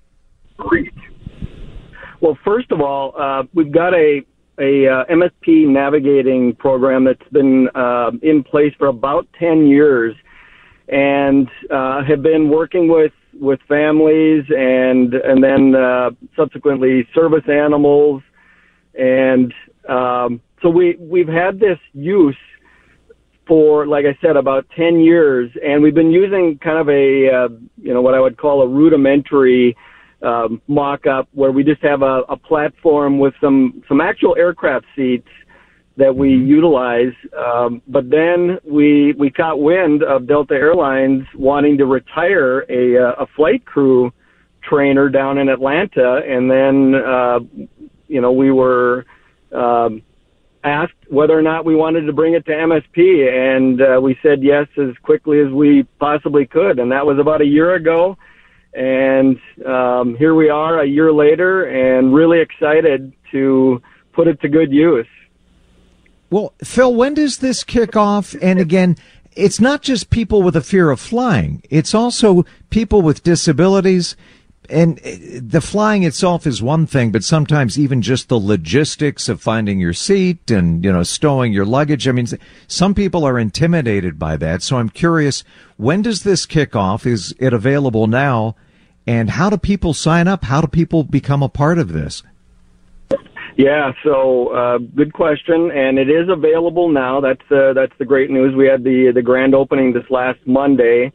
Well, 2.20 2.36
first 2.44 2.70
of 2.72 2.82
all, 2.82 3.14
uh, 3.18 3.44
we've 3.54 3.72
got 3.72 3.94
a 3.94 4.22
a 4.58 4.86
uh, 4.86 5.04
MSP 5.06 5.66
navigating 5.66 6.54
program 6.54 7.04
that's 7.04 7.28
been 7.32 7.68
uh, 7.74 8.10
in 8.22 8.42
place 8.44 8.74
for 8.78 8.88
about 8.88 9.26
10 9.38 9.66
years 9.66 10.14
and 10.88 11.48
uh, 11.70 12.02
have 12.04 12.22
been 12.22 12.48
working 12.48 12.88
with 12.88 13.12
with 13.40 13.60
families 13.66 14.44
and 14.50 15.14
and 15.14 15.42
then 15.42 15.74
uh, 15.74 16.10
subsequently 16.36 17.08
service 17.14 17.48
animals. 17.48 18.22
And 18.94 19.54
um, 19.88 20.40
so 20.60 20.68
we 20.68 20.96
we've 20.98 21.28
had 21.28 21.58
this 21.58 21.78
use 21.94 22.36
for 23.46 23.86
like 23.86 24.04
I 24.04 24.16
said 24.20 24.36
about 24.36 24.66
10 24.76 25.00
years. 25.00 25.50
And 25.64 25.82
we've 25.82 25.94
been 25.94 26.12
using 26.12 26.58
kind 26.58 26.78
of 26.78 26.88
a 26.88 27.28
uh, 27.30 27.48
you 27.80 27.94
know 27.94 28.02
what 28.02 28.14
I 28.14 28.20
would 28.20 28.36
call 28.36 28.62
a 28.62 28.68
rudimentary 28.68 29.76
um, 30.22 30.62
mock-up 30.68 31.28
where 31.32 31.52
we 31.52 31.64
just 31.64 31.82
have 31.82 32.02
a, 32.02 32.22
a 32.28 32.36
platform 32.36 33.18
with 33.18 33.34
some 33.40 33.82
some 33.88 34.00
actual 34.00 34.36
aircraft 34.36 34.86
seats 34.94 35.28
that 35.96 36.14
we 36.14 36.32
mm-hmm. 36.32 36.46
utilize. 36.46 37.12
Um, 37.36 37.82
but 37.88 38.08
then 38.10 38.58
we 38.64 39.14
we 39.18 39.30
caught 39.30 39.60
wind 39.60 40.02
of 40.02 40.26
Delta 40.26 40.54
Airlines 40.54 41.24
wanting 41.34 41.78
to 41.78 41.86
retire 41.86 42.60
a 42.68 42.96
uh, 42.98 43.24
a 43.24 43.26
flight 43.36 43.64
crew 43.64 44.12
trainer 44.62 45.08
down 45.08 45.38
in 45.38 45.48
Atlanta, 45.48 46.20
and 46.26 46.50
then 46.50 46.94
uh, 46.94 47.40
you 48.08 48.20
know 48.20 48.32
we 48.32 48.50
were. 48.50 49.04
Um, 49.52 50.02
asked 50.64 50.92
whether 51.08 51.36
or 51.36 51.42
not 51.42 51.64
we 51.64 51.74
wanted 51.74 52.02
to 52.02 52.12
bring 52.12 52.34
it 52.34 52.46
to 52.46 52.52
MSP, 52.52 53.28
and 53.28 53.82
uh, 53.82 54.00
we 54.00 54.16
said 54.22 54.42
yes 54.42 54.66
as 54.78 54.96
quickly 55.02 55.40
as 55.40 55.50
we 55.52 55.82
possibly 55.98 56.46
could, 56.46 56.78
and 56.78 56.92
that 56.92 57.04
was 57.04 57.18
about 57.18 57.40
a 57.40 57.44
year 57.44 57.74
ago. 57.74 58.16
And 58.74 59.38
um, 59.66 60.16
here 60.16 60.34
we 60.34 60.48
are 60.48 60.80
a 60.80 60.86
year 60.86 61.12
later, 61.12 61.64
and 61.64 62.14
really 62.14 62.40
excited 62.40 63.12
to 63.30 63.82
put 64.12 64.28
it 64.28 64.40
to 64.40 64.48
good 64.48 64.72
use. 64.72 65.06
Well, 66.30 66.54
Phil, 66.64 66.94
when 66.94 67.14
does 67.14 67.38
this 67.38 67.62
kick 67.64 67.96
off? 67.96 68.34
And 68.40 68.58
again, 68.58 68.96
it's 69.36 69.60
not 69.60 69.82
just 69.82 70.08
people 70.08 70.42
with 70.42 70.56
a 70.56 70.62
fear 70.62 70.90
of 70.90 71.00
flying; 71.00 71.62
it's 71.68 71.94
also 71.94 72.46
people 72.70 73.02
with 73.02 73.22
disabilities. 73.22 74.16
And 74.70 74.98
uh, 75.00 75.10
the 75.40 75.60
flying 75.60 76.04
itself 76.04 76.46
is 76.46 76.62
one 76.62 76.86
thing, 76.86 77.10
but 77.10 77.24
sometimes 77.24 77.78
even 77.78 78.00
just 78.00 78.28
the 78.28 78.38
logistics 78.38 79.28
of 79.28 79.40
finding 79.40 79.80
your 79.80 79.92
seat 79.92 80.50
and, 80.50 80.84
you 80.84 80.92
know, 80.92 81.02
stowing 81.02 81.52
your 81.52 81.66
luggage. 81.66 82.06
I 82.06 82.12
mean, 82.12 82.26
some 82.68 82.94
people 82.94 83.24
are 83.24 83.38
intimidated 83.38 84.18
by 84.18 84.36
that. 84.36 84.62
So 84.62 84.78
I'm 84.78 84.88
curious, 84.88 85.44
when 85.76 86.02
does 86.02 86.22
this 86.22 86.46
kick 86.46 86.76
off? 86.76 87.06
Is 87.06 87.34
it 87.38 87.52
available 87.52 88.06
now? 88.06 88.54
And 89.06 89.30
how 89.30 89.50
do 89.50 89.56
people 89.56 89.94
sign 89.94 90.28
up? 90.28 90.44
How 90.44 90.60
do 90.60 90.68
people 90.68 91.02
become 91.02 91.42
a 91.42 91.48
part 91.48 91.78
of 91.78 91.92
this? 91.92 92.22
Yeah, 93.56 93.92
so 94.02 94.48
uh, 94.48 94.78
good 94.78 95.12
question, 95.12 95.70
and 95.72 95.98
it 95.98 96.08
is 96.08 96.28
available 96.28 96.88
now. 96.88 97.20
That's 97.20 97.42
uh, 97.50 97.74
that's 97.74 97.92
the 97.98 98.06
great 98.06 98.30
news. 98.30 98.54
We 98.54 98.66
had 98.66 98.82
the 98.82 99.12
the 99.12 99.20
grand 99.20 99.54
opening 99.54 99.92
this 99.92 100.08
last 100.08 100.38
Monday, 100.46 101.12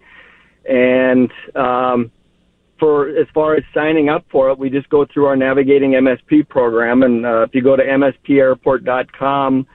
and 0.69 1.31
um, 1.55 2.11
for 2.79 3.09
as 3.09 3.27
far 3.33 3.55
as 3.55 3.63
signing 3.73 4.09
up 4.09 4.25
for 4.31 4.49
it, 4.49 4.57
we 4.57 4.69
just 4.69 4.89
go 4.89 5.05
through 5.05 5.25
our 5.25 5.35
navigating 5.35 5.91
MSP 5.91 6.47
program, 6.47 7.03
and 7.03 7.25
uh, 7.25 7.41
if 7.43 7.53
you 7.53 7.61
go 7.61 7.75
to 7.75 7.83
mspairport.com 7.83 9.67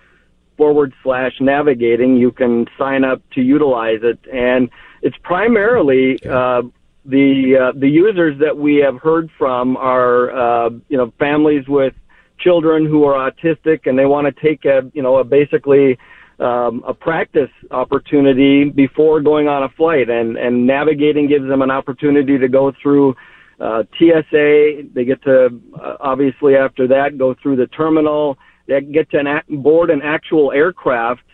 forward 0.57 0.93
slash 1.03 1.33
navigating, 1.41 2.17
you 2.17 2.31
can 2.31 2.67
sign 2.79 3.05
up 3.05 3.23
to 3.35 3.41
utilize 3.41 4.01
it, 4.03 4.19
and 4.33 4.71
it's 5.03 5.17
primarily 5.23 6.19
uh, 6.25 6.62
the 7.05 7.57
uh, 7.61 7.79
the 7.79 7.88
users 7.88 8.38
that 8.38 8.57
we 8.57 8.77
have 8.77 9.01
heard 9.01 9.31
from 9.37 9.77
are 9.77 10.31
uh, 10.31 10.71
you 10.88 10.97
know 10.97 11.12
families 11.19 11.67
with 11.67 11.95
children 12.38 12.87
who 12.87 13.05
are 13.05 13.31
autistic 13.31 13.87
and 13.87 13.99
they 13.99 14.07
want 14.07 14.27
to 14.27 14.43
take 14.43 14.65
a 14.65 14.91
you 14.95 15.03
know 15.03 15.17
a 15.19 15.25
basically 15.25 15.99
um, 16.42 16.83
a 16.87 16.94
practice 16.94 17.50
opportunity 17.70 18.64
before 18.64 19.20
going 19.20 19.48
on 19.48 19.62
a 19.62 19.68
flight 19.70 20.11
and 20.11 20.37
and 20.37 20.66
navigating 20.66 21.28
gives 21.28 21.46
them 21.46 21.62
an 21.62 21.70
opportunity 21.70 22.38
to 22.38 22.48
go 22.48 22.72
through 22.83 23.14
uh, 23.61 23.83
TSA 23.98 24.83
they 24.92 25.05
get 25.05 25.22
to 25.22 25.61
uh, 25.81 25.96
obviously 26.00 26.57
after 26.57 26.88
that 26.88 27.16
go 27.18 27.35
through 27.42 27.57
the 27.57 27.66
terminal 27.68 28.37
they 28.66 28.81
get 28.81 29.11
to 29.11 29.18
an, 29.18 29.62
board 29.62 29.90
an 29.90 30.02
actual 30.02 30.52
aircraft 30.52 31.24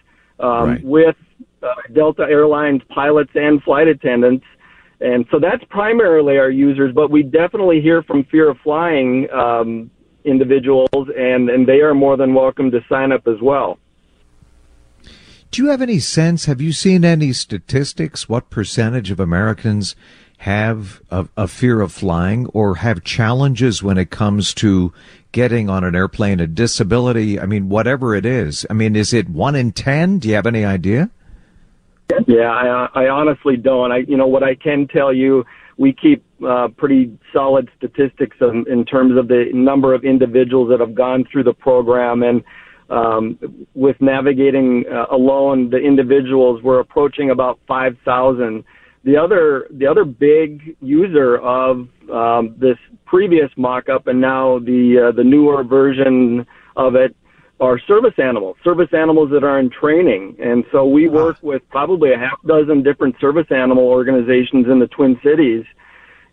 um, 0.40 0.68
right. 0.68 0.85
with 0.85 1.16
uh, 1.62 1.75
Delta 1.94 2.23
Airlines 2.23 2.83
pilots 2.88 3.31
and 3.35 3.62
flight 3.62 3.88
attendants 3.88 4.44
and 5.01 5.27
so 5.31 5.38
that's 5.38 5.62
primarily 5.71 6.38
our 6.38 6.51
users, 6.51 6.92
but 6.92 7.11
we 7.11 7.23
definitely 7.23 7.81
hear 7.81 8.03
from 8.03 8.25
fear 8.25 8.51
of 8.51 8.59
flying 8.64 9.29
um, 9.31 9.90
individuals, 10.25 10.88
and, 11.16 11.49
and 11.49 11.68
they 11.68 11.81
are 11.81 11.94
more 11.94 12.16
than 12.16 12.35
welcome 12.35 12.71
to 12.73 12.81
sign 12.88 13.12
up 13.12 13.29
as 13.29 13.40
well. 13.40 13.79
Do 15.51 15.63
you 15.63 15.71
have 15.71 15.81
any 15.81 15.99
sense? 15.99 16.45
Have 16.45 16.61
you 16.61 16.73
seen 16.73 17.05
any 17.05 17.33
statistics? 17.33 18.29
What 18.29 18.51
percentage 18.51 19.11
of 19.11 19.19
Americans 19.19 19.97
have 20.39 21.01
a, 21.11 21.27
a, 21.37 21.49
fear 21.49 21.81
of 21.81 21.91
flying 21.91 22.47
or 22.49 22.77
have 22.77 23.03
challenges 23.03 23.83
when 23.83 23.99
it 23.99 24.11
comes 24.11 24.53
to 24.55 24.93
getting 25.33 25.69
on 25.69 25.85
an 25.85 25.97
airplane, 25.97 26.39
a 26.39 26.47
disability? 26.47 27.41
I 27.41 27.47
mean, 27.47 27.71
whatever 27.71 28.15
it 28.15 28.27
is. 28.27 28.67
I 28.69 28.75
mean, 28.75 28.95
is 28.95 29.15
it 29.15 29.29
one 29.31 29.57
in 29.57 29.73
10? 29.73 30.19
Do 30.19 30.29
you 30.29 30.35
have 30.35 30.47
any 30.47 30.65
idea? 30.67 31.11
Yeah, 32.27 32.51
I, 32.51 33.05
I 33.05 33.09
honestly 33.09 33.57
don't. 33.57 33.91
I, 33.91 33.99
you 33.99 34.17
know, 34.17 34.27
what 34.27 34.43
I 34.43 34.55
can 34.55 34.87
tell 34.87 35.13
you, 35.13 35.45
we 35.79 35.93
keep 35.93 36.25
uh, 36.47 36.69
pretty 36.77 37.17
solid 37.33 37.71
statistics 37.77 38.37
in, 38.41 38.65
in 38.69 38.85
terms 38.85 39.17
of 39.17 39.29
the 39.29 39.47
number 39.55 39.95
of 39.95 40.05
individuals 40.05 40.69
that 40.71 40.81
have 40.81 40.95
gone 40.95 41.25
through 41.31 41.45
the 41.45 41.55
program, 41.55 42.23
and 42.23 42.45
um, 42.90 43.38
with 43.74 43.96
navigating 44.01 44.85
uh, 44.90 45.07
alone, 45.14 45.70
the 45.70 45.79
individuals 45.79 46.62
we're 46.62 46.81
approaching 46.81 47.31
about 47.31 47.59
5,000. 47.68 48.64
The 49.05 49.16
other, 49.16 49.68
the 49.70 49.87
other 49.87 50.05
big 50.05 50.77
user 50.81 51.38
of 51.38 51.88
um, 52.12 52.55
this 52.59 52.77
previous 53.07 53.51
mock-up 53.57 54.07
and 54.07 54.20
now 54.20 54.59
the 54.59 55.09
uh, 55.09 55.16
the 55.16 55.24
newer 55.24 55.64
version 55.64 56.46
of 56.77 56.94
it 56.94 57.16
are 57.61 57.79
service 57.81 58.14
animals, 58.18 58.57
service 58.62 58.90
animals 58.92 59.31
that 59.31 59.42
are 59.42 59.59
in 59.59 59.70
training. 59.70 60.37
And 60.40 60.64
so 60.70 60.87
we 60.87 61.09
work 61.09 61.38
with 61.42 61.62
probably 61.70 62.12
a 62.12 62.18
half 62.18 62.40
dozen 62.46 62.83
different 62.83 63.16
service 63.20 63.46
animal 63.51 63.85
organizations 63.85 64.66
in 64.70 64.79
the 64.79 64.87
Twin 64.87 65.18
Cities. 65.24 65.64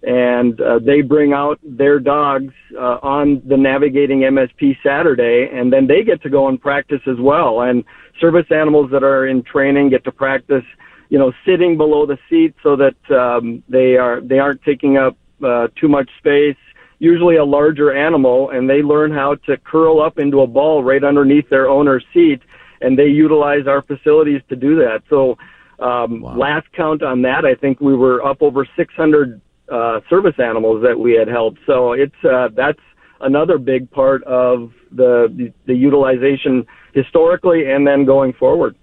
And 0.03 0.59
uh, 0.61 0.79
they 0.79 1.01
bring 1.01 1.33
out 1.33 1.59
their 1.63 1.99
dogs 1.99 2.53
uh, 2.77 2.99
on 3.01 3.41
the 3.45 3.57
Navigating 3.57 4.19
MSP 4.19 4.77
Saturday, 4.83 5.49
and 5.51 5.73
then 5.73 5.87
they 5.87 6.03
get 6.03 6.21
to 6.23 6.29
go 6.29 6.47
and 6.47 6.61
practice 6.61 7.01
as 7.07 7.19
well. 7.19 7.61
And 7.61 7.83
service 8.19 8.45
animals 8.51 8.91
that 8.91 9.03
are 9.03 9.25
in 9.25 9.41
training 9.41 9.89
get 9.89 10.03
to 10.03 10.11
practice, 10.11 10.63
you 11.09 11.17
know, 11.17 11.33
sitting 11.45 11.75
below 11.75 12.05
the 12.05 12.19
seat 12.29 12.53
so 12.61 12.75
that 12.75 13.15
um, 13.15 13.63
they 13.67 13.95
are 13.95 14.21
they 14.21 14.37
aren't 14.37 14.61
taking 14.61 14.97
up 14.97 15.17
uh, 15.43 15.69
too 15.75 15.87
much 15.87 16.09
space 16.19 16.57
usually 16.99 17.35
a 17.35 17.45
larger 17.45 17.95
animal, 17.95 18.49
and 18.51 18.69
they 18.69 18.81
learn 18.81 19.11
how 19.11 19.35
to 19.45 19.57
curl 19.57 20.01
up 20.01 20.17
into 20.17 20.41
a 20.41 20.47
ball 20.47 20.83
right 20.83 21.03
underneath 21.03 21.49
their 21.49 21.69
owner's 21.69 22.05
seat, 22.13 22.41
and 22.81 22.97
they 22.97 23.07
utilize 23.07 23.67
our 23.67 23.81
facilities 23.81 24.41
to 24.49 24.55
do 24.55 24.75
that. 24.77 25.01
So, 25.09 25.37
um, 25.79 26.21
wow. 26.21 26.37
last 26.37 26.67
count 26.73 27.03
on 27.03 27.21
that, 27.23 27.43
I 27.45 27.55
think 27.55 27.81
we 27.81 27.95
were 27.95 28.25
up 28.25 28.41
over 28.41 28.67
600 28.77 29.41
uh, 29.71 29.99
service 30.09 30.35
animals 30.39 30.83
that 30.83 30.99
we 30.99 31.13
had 31.13 31.27
helped. 31.27 31.59
So 31.65 31.93
it's 31.93 32.15
uh, 32.23 32.49
that's 32.55 32.79
another 33.21 33.57
big 33.57 33.89
part 33.91 34.23
of 34.23 34.71
the, 34.91 35.31
the 35.35 35.53
the 35.65 35.75
utilization 35.75 36.65
historically 36.93 37.71
and 37.71 37.85
then 37.85 38.05
going 38.05 38.33
forward. 38.33 38.75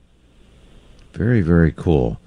Very 1.12 1.40
very 1.40 1.72
cool. 1.72 2.18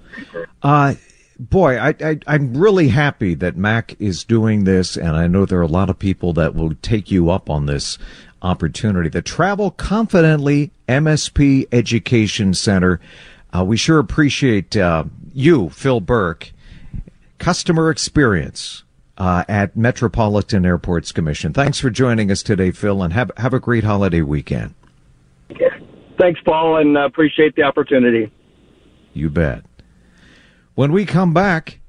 Uh, 0.63 0.96
boy, 1.39 1.78
I, 1.78 1.96
I, 2.02 2.20
I'm 2.28 2.56
really 2.56 2.89
happy 2.89 3.36
that 3.36 3.58
MAC 3.58 3.96
is 4.00 4.24
doing 4.24 4.63
this, 4.63 4.96
and 4.96 5.15
I 5.15 5.28
know 5.28 5.46
there 5.46 5.60
are 5.60 5.63
a 5.63 5.68
lot 5.68 5.89
of 5.89 6.00
people 6.00 6.34
that 6.34 6.56
will 6.56 6.74
take 6.82 7.12
you 7.12 7.30
up 7.30 7.50
on 7.50 7.65
this 7.65 7.98
opportunity. 8.41 9.10
The 9.10 9.22
Travel 9.22 9.72
Confidently 9.72 10.72
MSP 10.88 11.68
Education 11.72 12.54
Center. 12.54 13.00
Uh, 13.54 13.63
we 13.63 13.78
sure 13.78 14.00
appreciate 14.00 14.76
uh, 14.78 15.06
you, 15.34 15.70
Phil 15.70 16.00
Burke. 16.00 16.52
Customer 17.39 17.89
experience 17.89 18.84
uh, 19.17 19.43
at 19.48 19.76
Metropolitan 19.76 20.65
Airports 20.65 21.12
Commission. 21.12 21.54
Thanks 21.54 21.80
for 21.80 21.89
joining 21.89 22.32
us 22.32 22.43
today, 22.43 22.71
Phil, 22.71 23.02
and 23.02 23.13
have 23.13 23.32
have 23.38 23.54
a 23.54 23.60
great 23.60 23.84
holiday 23.84 24.21
weekend. 24.21 24.74
Thanks, 26.19 26.39
Paul, 26.45 26.78
and 26.78 26.98
uh, 26.98 27.06
appreciate 27.06 27.56
the 27.56 27.63
opportunity. 27.63 28.32
You 29.13 29.30
bet. 29.30 29.63
When 30.76 30.91
we 30.91 31.06
come 31.06 31.34
back, 31.34 31.80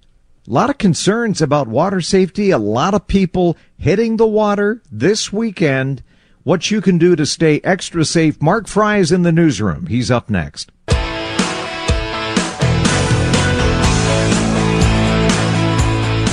a 0.46 0.52
lot 0.52 0.70
of 0.70 0.78
concerns 0.78 1.42
about 1.42 1.66
water 1.66 2.00
safety, 2.00 2.50
a 2.50 2.58
lot 2.58 2.94
of 2.94 3.06
people 3.06 3.56
hitting 3.78 4.16
the 4.16 4.26
water 4.26 4.82
this 4.90 5.32
weekend. 5.32 6.02
What 6.44 6.70
you 6.70 6.80
can 6.80 6.98
do 6.98 7.16
to 7.16 7.26
stay 7.26 7.60
extra 7.64 8.04
safe. 8.04 8.40
Mark 8.40 8.68
Fry 8.68 8.98
is 8.98 9.10
in 9.10 9.22
the 9.22 9.32
newsroom. 9.32 9.86
He's 9.86 10.10
up 10.10 10.30
next. 10.30 10.70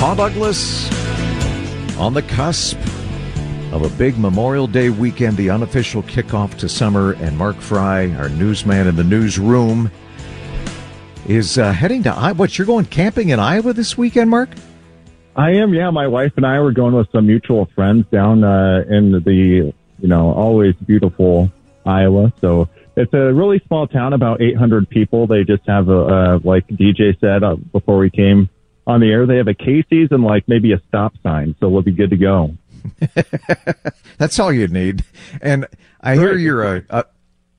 Paul 0.04 0.16
Douglas 0.16 0.92
on 1.98 2.14
the 2.14 2.24
cusp 2.24 2.78
of 3.72 3.84
a 3.84 3.98
big 3.98 4.20
Memorial 4.20 4.68
Day 4.68 4.90
weekend, 4.90 5.38
the 5.38 5.50
unofficial 5.50 6.04
kickoff 6.04 6.58
to 6.58 6.68
summer, 6.68 7.14
and 7.22 7.38
Mark 7.38 7.56
Fry, 7.56 8.12
our 8.16 8.28
newsman 8.28 8.88
in 8.88 8.98
the 8.98 9.04
newsroom, 9.06 9.90
is 11.26 11.58
uh, 11.58 11.72
heading 11.72 12.04
to 12.04 12.10
Iowa. 12.14 12.34
What, 12.34 12.58
you're 12.58 12.68
going 12.68 12.84
camping 12.84 13.30
in 13.30 13.40
Iowa 13.40 13.72
this 13.72 13.98
weekend, 13.98 14.30
Mark? 14.30 14.50
I 15.38 15.52
am, 15.52 15.74
yeah. 15.74 15.90
My 15.90 16.10
wife 16.10 16.34
and 16.36 16.46
I 16.46 16.60
were 16.60 16.74
going 16.74 16.96
with 16.96 17.10
some 17.14 17.26
mutual 17.26 17.70
friends 17.74 18.06
down 18.12 18.44
uh, 18.44 18.84
in 18.90 19.14
the, 19.24 19.34
you 19.34 19.74
know, 20.02 20.34
always 20.34 20.76
beautiful 20.86 21.50
Iowa. 21.86 22.34
So 22.42 22.68
it's 22.98 23.14
a 23.14 23.34
really 23.34 23.62
small 23.68 23.88
town, 23.88 24.12
about 24.12 24.42
800 24.42 24.90
people. 24.90 25.28
They 25.28 25.46
just 25.46 25.64
have 25.66 25.88
a, 25.88 26.42
like 26.44 26.68
DJ 26.68 27.18
said 27.22 27.42
uh, 27.42 27.56
before 27.56 28.00
we 28.00 28.10
came 28.10 28.50
on 28.86 29.00
the 29.00 29.12
air, 29.12 29.26
they 29.26 29.38
have 29.38 29.48
a 29.48 29.54
Casey's 29.54 30.10
and 30.12 30.24
like 30.24 30.48
maybe 30.48 30.74
a 30.74 30.82
stop 30.88 31.14
sign. 31.24 31.56
So 31.60 31.70
we'll 31.70 31.82
be 31.82 31.92
good 31.92 32.10
to 32.10 32.18
go. 32.18 32.56
That's 34.18 34.40
all 34.40 34.52
you 34.52 34.68
need. 34.68 35.04
And 35.42 35.68
I 36.02 36.16
hear 36.16 36.36
you're 36.36 36.78
a, 36.78 36.84
a, 36.90 37.06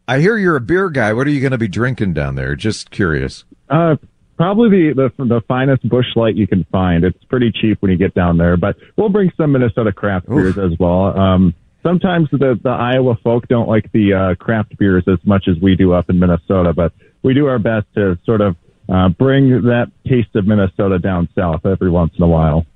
I 0.07 0.21
hear 0.21 0.37
you're 0.37 0.57
a 0.57 0.61
beer 0.61 0.91
guy. 0.91 1.13
What 1.13 1.27
are 1.27 1.31
you 1.31 1.41
going 1.41 1.53
to 1.53 1.59
be 1.59 1.69
drinking 1.69 2.13
down 2.13 2.35
there? 2.35 2.55
Just 2.55 2.91
curious. 2.91 3.45
Uh, 3.71 3.97
probably 4.37 4.93
the, 4.93 5.11
the 5.17 5.25
the 5.25 5.41
finest 5.49 5.89
Busch 5.89 6.15
Light 6.17 6.37
you 6.37 6.47
can 6.47 6.65
find. 6.65 7.05
It's 7.05 7.23
pretty 7.25 7.51
cheap 7.53 7.81
when 7.81 7.91
you 7.91 7.97
get 7.97 8.15
down 8.15 8.37
there, 8.37 8.57
but 8.57 8.77
we'll 8.97 9.09
bring 9.09 9.33
some 9.37 9.53
Minnesota 9.53 9.93
craft 9.93 10.29
beers 10.29 10.59
as 10.59 10.79
well. 10.79 11.19
Um, 11.19 11.55
sometimes 11.83 12.29
the 12.31 12.59
the 12.63 12.71
Iowa 12.71 13.17
folk 13.23 13.49
don't 13.49 13.69
like 13.69 13.91
the 13.93 14.13
uh, 14.13 14.35
craft 14.35 14.77
beers 14.77 15.05
as 15.07 15.19
much 15.25 15.49
as 15.49 15.57
we 15.63 15.77
do 15.77 15.93
up 15.93 16.11
in 16.11 16.19
Minnesota, 16.19 16.73
but 16.75 16.93
we 17.23 17.33
do 17.33 17.47
our 17.47 17.59
best 17.59 17.87
to 17.95 18.19
sort 18.25 18.41
of 18.41 18.57
uh, 18.89 19.09
bring 19.11 19.51
that 19.63 19.91
taste 20.07 20.35
of 20.35 20.47
Minnesota 20.47 20.99
down 20.99 21.29
south 21.35 21.65
every 21.67 21.91
once 21.91 22.13
in 22.17 22.23
a 22.23 22.29
while. 22.29 22.67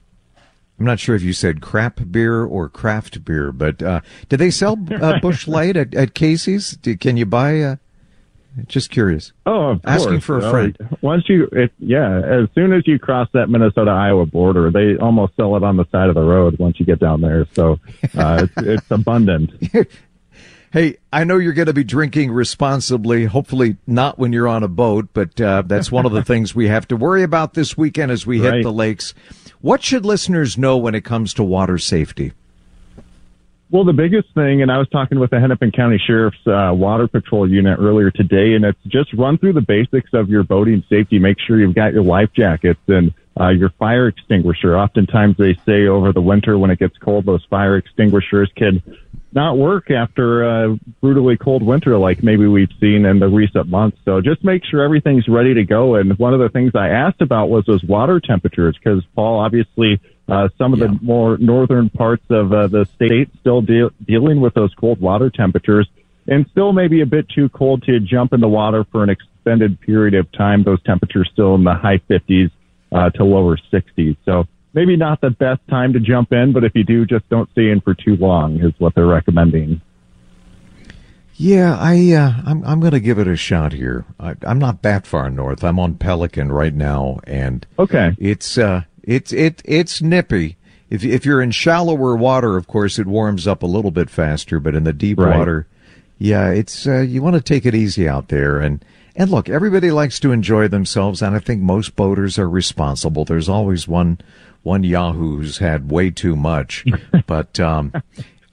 I'm 0.79 0.87
not 0.87 1.01
sure 1.01 1.17
if 1.17 1.23
you 1.23 1.33
said 1.33 1.61
crap 1.61 2.01
beer 2.11 2.45
or 2.45 2.69
craft 2.69 3.25
beer, 3.25 3.51
but 3.51 3.83
uh, 3.83 4.01
do 4.29 4.37
they 4.37 4.51
sell 4.51 4.79
uh, 4.91 5.19
Busch 5.23 5.49
Light 5.49 5.77
at, 5.77 5.95
at 5.95 6.15
Casey's? 6.15 6.77
Do, 6.77 6.97
can 6.97 7.17
you 7.17 7.27
buy? 7.27 7.61
Uh, 7.61 7.77
just 8.67 8.91
curious. 8.91 9.33
Oh, 9.45 9.71
of 9.71 9.81
asking 9.85 10.21
course. 10.21 10.25
for 10.25 10.39
a 10.39 10.51
friend. 10.51 10.77
Uh, 10.81 10.97
once 11.01 11.25
you, 11.29 11.49
it, 11.53 11.73
yeah, 11.79 12.19
as 12.19 12.49
soon 12.55 12.73
as 12.73 12.87
you 12.87 12.99
cross 12.99 13.29
that 13.33 13.49
Minnesota 13.49 13.91
Iowa 13.91 14.27
border, 14.27 14.71
they 14.71 14.97
almost 14.97 15.37
sell 15.37 15.57
it 15.57 15.63
on 15.63 15.77
the 15.77 15.85
side 15.91 16.09
of 16.09 16.15
the 16.15 16.23
road 16.23 16.59
once 16.59 16.79
you 16.81 16.87
get 16.87 16.99
down 16.99 17.21
there. 17.21 17.47
So 17.55 17.79
uh, 18.17 18.47
it's, 18.47 18.67
it's 18.67 18.91
abundant. 18.91 19.53
Hey, 20.71 20.99
I 21.13 21.25
know 21.25 21.39
you're 21.39 21.55
going 21.55 21.67
to 21.67 21.73
be 21.73 21.85
drinking 21.85 22.31
responsibly, 22.31 23.25
hopefully 23.25 23.77
not 23.87 24.19
when 24.19 24.33
you're 24.35 24.49
on 24.49 24.63
a 24.63 24.69
boat, 24.69 25.09
but 25.15 25.41
uh, 25.41 25.63
that's 25.65 25.91
one 25.91 26.05
of 26.05 26.13
the 26.13 26.23
things 26.25 26.55
we 26.55 26.69
have 26.69 26.87
to 26.89 26.97
worry 26.97 27.23
about 27.23 27.55
this 27.55 27.77
weekend 27.77 28.13
as 28.13 28.27
we 28.27 28.41
hit 28.41 28.51
Right. 28.51 28.63
the 28.63 28.73
lakes. 28.73 29.15
What 29.61 29.83
should 29.83 30.05
listeners 30.05 30.59
know 30.59 30.77
when 30.77 30.95
it 30.95 31.05
comes 31.05 31.33
to 31.35 31.43
water 31.45 31.79
safety? 31.79 32.33
Well, 33.71 33.85
the 33.85 33.93
biggest 33.93 34.29
thing, 34.35 34.63
and 34.63 34.71
I 34.71 34.79
was 34.79 34.89
talking 34.89 35.19
with 35.19 35.31
the 35.31 35.41
Hennepin 35.41 35.73
County 35.73 36.01
Sheriff's 36.07 36.47
uh, 36.47 36.73
Water 36.75 37.07
Patrol 37.09 37.49
unit 37.51 37.79
earlier 37.79 38.11
today, 38.11 38.55
and 38.55 38.65
it's 38.65 38.79
just 38.87 39.13
run 39.15 39.37
through 39.37 39.53
the 39.55 39.61
basics 39.61 40.11
of 40.15 40.29
your 40.31 40.43
boating 40.43 40.83
safety. 40.89 41.19
Make 41.19 41.37
sure 41.47 41.59
you've 41.61 41.75
got 41.75 41.93
your 41.93 42.03
life 42.03 42.31
jackets 42.35 42.81
and 42.89 43.13
uh, 43.39 43.49
your 43.49 43.71
fire 43.71 44.09
extinguisher. 44.09 44.77
Oftentimes 44.77 45.37
they 45.37 45.55
say 45.67 45.87
over 45.87 46.13
the 46.13 46.21
winter 46.21 46.59
when 46.59 46.71
it 46.71 46.79
gets 46.79 46.97
cold, 46.99 47.27
those 47.27 47.45
fire 47.49 47.77
extinguishers 47.77 48.51
can 48.57 48.83
not 49.33 49.59
work 49.59 49.91
after 49.91 50.43
a 50.43 50.79
brutally 51.01 51.37
cold 51.37 51.63
winter 51.63 51.99
like 51.99 52.23
maybe 52.23 52.47
we've 52.47 52.73
seen 52.81 53.05
in 53.05 53.19
the 53.19 53.29
recent 53.29 53.69
months. 53.69 53.99
So 54.05 54.21
just 54.21 54.43
make 54.43 54.65
sure 54.65 54.83
everything's 54.83 55.29
ready 55.29 55.55
to 55.55 55.65
go. 55.65 55.97
And 55.97 56.19
one 56.19 56.33
of 56.33 56.41
the 56.41 56.49
things 56.49 56.73
I 56.75 56.89
asked 56.89 57.21
about 57.21 57.49
was 57.49 57.65
those 57.67 57.85
water 57.85 58.21
temperatures 58.21 58.77
because 58.83 59.05
Paul, 59.15 59.41
obviously, 59.41 60.01
uh, 60.29 60.49
some 60.59 60.73
of 60.73 60.79
the 60.79 60.99
more 61.03 61.37
northern 61.39 61.91
parts 61.91 62.25
of 62.31 62.53
uh, 62.53 62.67
the 62.69 62.87
state 62.95 63.31
still 63.41 63.61
deal 63.61 63.91
dealing 64.07 64.41
with 64.41 64.55
those 64.55 64.75
cold 64.75 65.01
water 65.01 65.31
temperatures 65.31 65.89
and 66.27 66.47
still 66.51 66.73
maybe 66.73 67.01
a 67.01 67.07
bit 67.07 67.27
too 67.29 67.49
cold 67.49 67.83
to 67.85 68.01
jump 68.01 68.33
in 68.33 68.41
the 68.41 68.49
water 68.49 68.85
for 68.93 69.03
an 69.03 69.09
extended 69.09 69.81
period 69.81 70.15
of 70.15 70.31
time. 70.33 70.63
Those 70.63 70.83
temperatures 70.83 71.31
still 71.33 71.55
in 71.55 71.65
the 71.65 71.75
high 71.75 71.99
50s 72.11 72.51
uh, 72.93 73.11
to 73.11 73.25
lower 73.25 73.57
60s. 73.73 74.17
So 74.25 74.45
maybe 74.75 74.97
not 74.97 75.21
the 75.21 75.31
best 75.31 75.61
time 75.69 75.93
to 75.95 76.01
jump 76.01 76.33
in, 76.33 76.53
but 76.53 76.65
if 76.65 76.73
you 76.75 76.85
do, 76.85 77.05
just 77.07 77.29
don't 77.29 77.51
stay 77.53 77.71
in 77.71 77.81
for 77.81 77.95
too 77.95 78.17
long 78.17 78.61
is 78.61 78.73
what 78.79 78.95
they're 78.95 79.07
recommending. 79.07 79.81
Yeah, 81.35 81.77
I 81.79 82.13
uh, 82.15 82.33
I'm 82.47 82.65
I'm 82.65 82.81
going 82.81 82.93
to 82.93 83.01
give 83.01 83.21
it 83.21 83.29
a 83.29 83.37
shot 83.37 83.73
here. 83.73 84.05
I, 84.19 84.35
I'm 84.43 84.59
not 84.59 84.83
that 84.83 85.07
far 85.07 85.31
north. 85.31 85.63
I'm 85.63 85.79
on 85.79 85.95
Pelican 85.95 86.51
right 86.51 86.75
now, 86.75 87.21
and 87.25 87.65
okay, 87.79 88.17
it's 88.19 88.59
uh 88.59 88.83
it's 89.05 89.33
it 89.33 89.63
it's 89.65 90.03
nippy. 90.03 90.57
If 90.91 91.05
if 91.05 91.25
you're 91.25 91.41
in 91.41 91.53
shallower 91.53 92.17
water, 92.17 92.57
of 92.57 92.67
course, 92.67 92.99
it 92.99 93.07
warms 93.07 93.47
up 93.47 93.63
a 93.63 93.67
little 93.67 93.93
bit 93.93 94.11
faster. 94.11 94.59
But 94.59 94.75
in 94.75 94.83
the 94.83 94.93
deep 94.93 95.19
Right. 95.21 95.39
water, 95.39 95.69
yeah, 96.19 96.49
it's 96.51 96.89
uh, 96.89 97.03
you 97.03 97.23
want 97.23 97.37
to 97.37 97.41
take 97.41 97.65
it 97.65 97.75
easy 97.75 98.09
out 98.09 98.29
there. 98.31 98.59
And 98.59 98.85
and 99.19 99.31
look, 99.31 99.51
everybody 99.51 99.91
likes 99.91 100.19
to 100.21 100.33
enjoy 100.33 100.69
themselves, 100.69 101.21
and 101.21 101.35
I 101.37 101.41
think 101.41 101.61
most 101.61 101.95
boaters 101.97 102.39
are 102.39 102.49
responsible. 102.49 103.27
There's 103.27 103.49
always 103.51 103.87
one 103.87 104.19
one 104.63 104.83
Yahoo 104.85 105.37
who's 105.39 105.59
had 105.59 105.91
way 105.91 106.11
too 106.11 106.37
much, 106.37 106.85
but 107.27 107.61
um, 107.61 107.93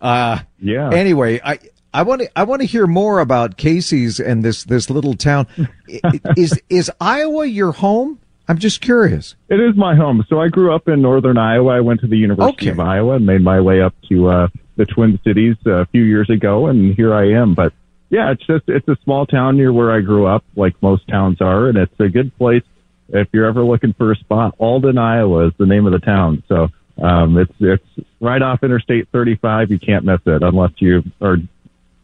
uh, 0.01 0.39
yeah. 0.59 0.89
Anyway, 0.91 1.39
I. 1.43 1.59
I 1.93 2.01
want 2.03 2.23
to. 2.23 2.29
I 2.37 2.43
want 2.43 2.61
to 2.61 2.65
hear 2.67 2.87
more 2.87 3.19
about 3.21 3.55
Casey's 3.55 4.19
and 4.19 4.43
this 4.43 4.65
this 4.65 4.89
little 4.89 5.13
town. 5.13 5.47
Is 6.35 6.61
is 6.69 6.91
Iowa 6.99 7.45
your 7.45 7.71
home? 7.71 8.19
I'm 8.49 8.57
just 8.57 8.81
curious. 8.81 9.35
It 9.47 9.61
is 9.61 9.77
my 9.77 9.95
home. 9.95 10.25
So 10.27 10.41
I 10.41 10.49
grew 10.49 10.75
up 10.75 10.89
in 10.89 11.01
northern 11.01 11.37
Iowa. 11.37 11.71
I 11.71 11.79
went 11.79 12.01
to 12.01 12.07
the 12.07 12.17
University 12.17 12.65
Okay. 12.65 12.71
of 12.71 12.81
Iowa 12.81 13.15
and 13.15 13.25
made 13.25 13.39
my 13.41 13.61
way 13.61 13.81
up 13.81 13.95
to 14.09 14.27
uh, 14.27 14.47
the 14.75 14.85
Twin 14.85 15.17
Cities 15.23 15.55
a 15.65 15.85
few 15.85 16.03
years 16.03 16.29
ago, 16.29 16.67
and 16.67 16.93
here 16.95 17.13
I 17.13 17.29
am. 17.29 17.53
But 17.53 17.71
yeah, 18.09 18.31
it's 18.31 18.45
just 18.45 18.63
it's 18.67 18.87
a 18.87 18.97
small 19.03 19.25
town 19.25 19.57
near 19.57 19.73
where 19.73 19.91
I 19.91 20.01
grew 20.01 20.25
up, 20.27 20.43
like 20.55 20.75
most 20.81 21.07
towns 21.07 21.41
are, 21.41 21.67
and 21.67 21.77
it's 21.77 21.99
a 21.99 22.09
good 22.09 22.35
place 22.37 22.63
if 23.09 23.27
you're 23.33 23.45
ever 23.45 23.63
looking 23.63 23.93
for 23.93 24.11
a 24.11 24.15
spot. 24.15 24.55
Alden, 24.57 24.97
Iowa 24.97 25.47
is 25.47 25.53
the 25.57 25.65
name 25.65 25.85
of 25.85 25.91
the 25.91 25.99
town. 25.99 26.43
So 26.47 26.69
um, 27.01 27.37
it's 27.37 27.53
it's 27.59 28.07
right 28.19 28.41
off 28.41 28.63
Interstate 28.63 29.09
35. 29.11 29.71
You 29.71 29.79
can't 29.79 30.05
miss 30.05 30.21
it 30.25 30.43
unless 30.43 30.71
you 30.77 31.03
are 31.21 31.37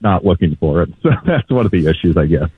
not 0.02 0.26
looking 0.26 0.56
for 0.56 0.84
it. 0.84 0.90
So 1.04 1.10
that's 1.26 1.50
one 1.50 1.66
of 1.66 1.72
the 1.72 1.88
issues, 1.88 2.18
I 2.18 2.26
guess. 2.26 2.50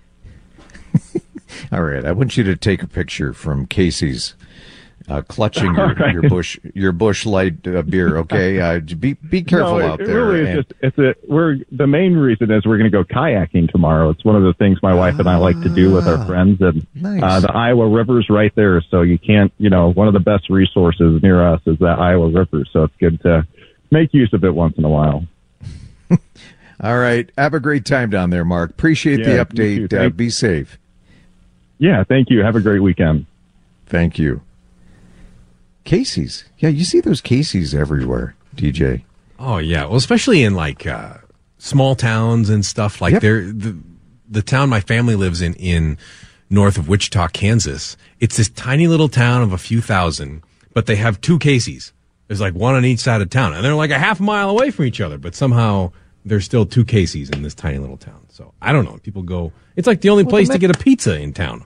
All 1.71 1.83
right, 1.83 2.05
I 2.05 2.11
want 2.11 2.37
you 2.37 2.43
to 2.45 2.55
take 2.55 2.81
a 2.81 2.87
picture 2.87 3.33
from 3.33 3.67
Casey's, 3.67 4.35
uh, 5.09 5.21
clutching 5.23 5.65
your, 5.75 5.93
right. 5.95 6.13
your 6.13 6.29
Busch 6.29 6.57
your 6.73 6.91
Busch 6.91 7.25
Light 7.25 7.65
uh, 7.67 7.81
beer. 7.81 8.17
Okay, 8.17 8.59
uh, 8.75 8.79
be 8.79 9.13
be 9.13 9.43
careful 9.43 9.79
no, 9.79 9.79
it, 9.79 9.85
out 9.85 10.01
it 10.01 10.07
really 10.07 10.39
is 10.41 10.47
and- 10.47 10.57
just 10.67 10.73
it's 10.81 10.97
a 10.97 11.15
we're 11.31 11.57
the 11.71 11.87
main 11.87 12.15
reason 12.15 12.51
is 12.51 12.65
we're 12.65 12.77
going 12.77 12.89
to 12.91 12.97
go 12.97 13.03
kayaking 13.03 13.69
tomorrow. 13.71 14.09
It's 14.09 14.23
one 14.23 14.35
of 14.35 14.43
the 14.43 14.53
things 14.53 14.79
my 14.81 14.93
wife 14.93 15.19
and 15.19 15.27
I 15.29 15.37
like 15.37 15.61
to 15.61 15.69
do 15.69 15.91
with 15.91 16.07
our 16.07 16.25
friends, 16.25 16.61
and 16.61 16.85
nice. 16.95 17.21
uh, 17.23 17.39
the 17.41 17.51
Iowa 17.51 17.87
River's 17.89 18.27
right 18.29 18.53
there, 18.55 18.81
so 18.89 19.01
you 19.01 19.17
can't 19.19 19.51
you 19.57 19.69
know 19.69 19.91
one 19.91 20.07
of 20.07 20.13
the 20.13 20.19
best 20.19 20.49
resources 20.49 21.21
near 21.21 21.45
us 21.45 21.61
is 21.65 21.77
that 21.79 21.99
Iowa 21.99 22.29
River, 22.29 22.63
so 22.71 22.83
it's 22.83 22.95
good 22.99 23.21
to 23.23 23.45
make 23.91 24.13
use 24.13 24.31
of 24.33 24.43
it 24.43 24.53
once 24.55 24.77
in 24.77 24.85
a 24.85 24.89
while. 24.89 25.25
All 26.81 26.97
right, 26.97 27.29
have 27.37 27.53
a 27.53 27.59
great 27.59 27.85
time 27.85 28.09
down 28.09 28.29
there, 28.29 28.43
Mark. 28.43 28.71
Appreciate 28.71 29.19
Yeah, 29.19 29.43
the 29.43 29.45
update. 29.45 29.93
Uh, 29.93 30.09
be 30.09 30.29
safe. 30.29 30.77
Yeah, 31.77 32.03
thank 32.03 32.29
you. 32.29 32.41
Have 32.43 32.55
a 32.55 32.61
great 32.61 32.79
weekend. 32.81 33.25
Thank 33.85 34.17
you. 34.17 34.41
Casey's, 35.83 36.45
yeah, 36.59 36.69
you 36.69 36.83
see 36.83 36.99
those 37.01 37.21
Casey's 37.21 37.75
everywhere, 37.75 38.35
DJ. 38.55 39.03
Oh 39.39 39.57
yeah, 39.57 39.85
well, 39.85 39.95
especially 39.97 40.43
in 40.43 40.53
like 40.55 40.85
uh, 40.87 41.17
small 41.57 41.95
towns 41.95 42.49
and 42.49 42.65
stuff. 42.65 43.01
Like 43.01 43.13
Yep. 43.13 43.21
there, 43.21 43.41
the 43.51 43.77
the 44.29 44.41
town 44.41 44.69
my 44.69 44.79
family 44.79 45.15
lives 45.15 45.41
in 45.41 45.53
in 45.55 45.97
north 46.49 46.77
of 46.77 46.87
Wichita, 46.87 47.27
Kansas. 47.29 47.97
It's 48.19 48.37
this 48.37 48.49
tiny 48.49 48.87
little 48.87 49.09
town 49.09 49.41
of 49.41 49.51
a 49.51 49.57
few 49.57 49.81
thousand, 49.81 50.43
but 50.73 50.85
they 50.85 50.95
have 50.95 51.19
two 51.19 51.37
Casey's. 51.39 51.91
There's 52.27 52.39
like 52.41 52.53
one 52.53 52.75
on 52.75 52.85
each 52.85 52.99
side 52.99 53.21
of 53.21 53.29
town, 53.29 53.53
and 53.53 53.65
they're 53.65 53.75
like 53.75 53.91
a 53.91 53.99
half 53.99 54.19
mile 54.19 54.49
away 54.49 54.71
from 54.71 54.85
each 54.85 55.01
other, 55.01 55.17
but 55.17 55.35
somehow 55.35 55.91
there's 56.23 56.45
still 56.45 56.65
two 56.65 56.85
Casey's 56.85 57.29
in 57.29 57.41
this 57.41 57.53
tiny 57.53 57.77
little 57.79 57.97
town. 57.97 58.25
So 58.29 58.53
I 58.61 58.71
don't 58.71 58.85
know. 58.85 58.97
People 59.03 59.23
go. 59.23 59.51
It's 59.75 59.87
like 59.87 59.99
the 60.01 60.09
only 60.09 60.23
Well, 60.23 60.29
place 60.31 60.47
the 60.47 60.53
to 60.53 60.59
get 60.59 60.73
a 60.73 60.79
pizza 60.79 61.19
in 61.19 61.33
town. 61.33 61.65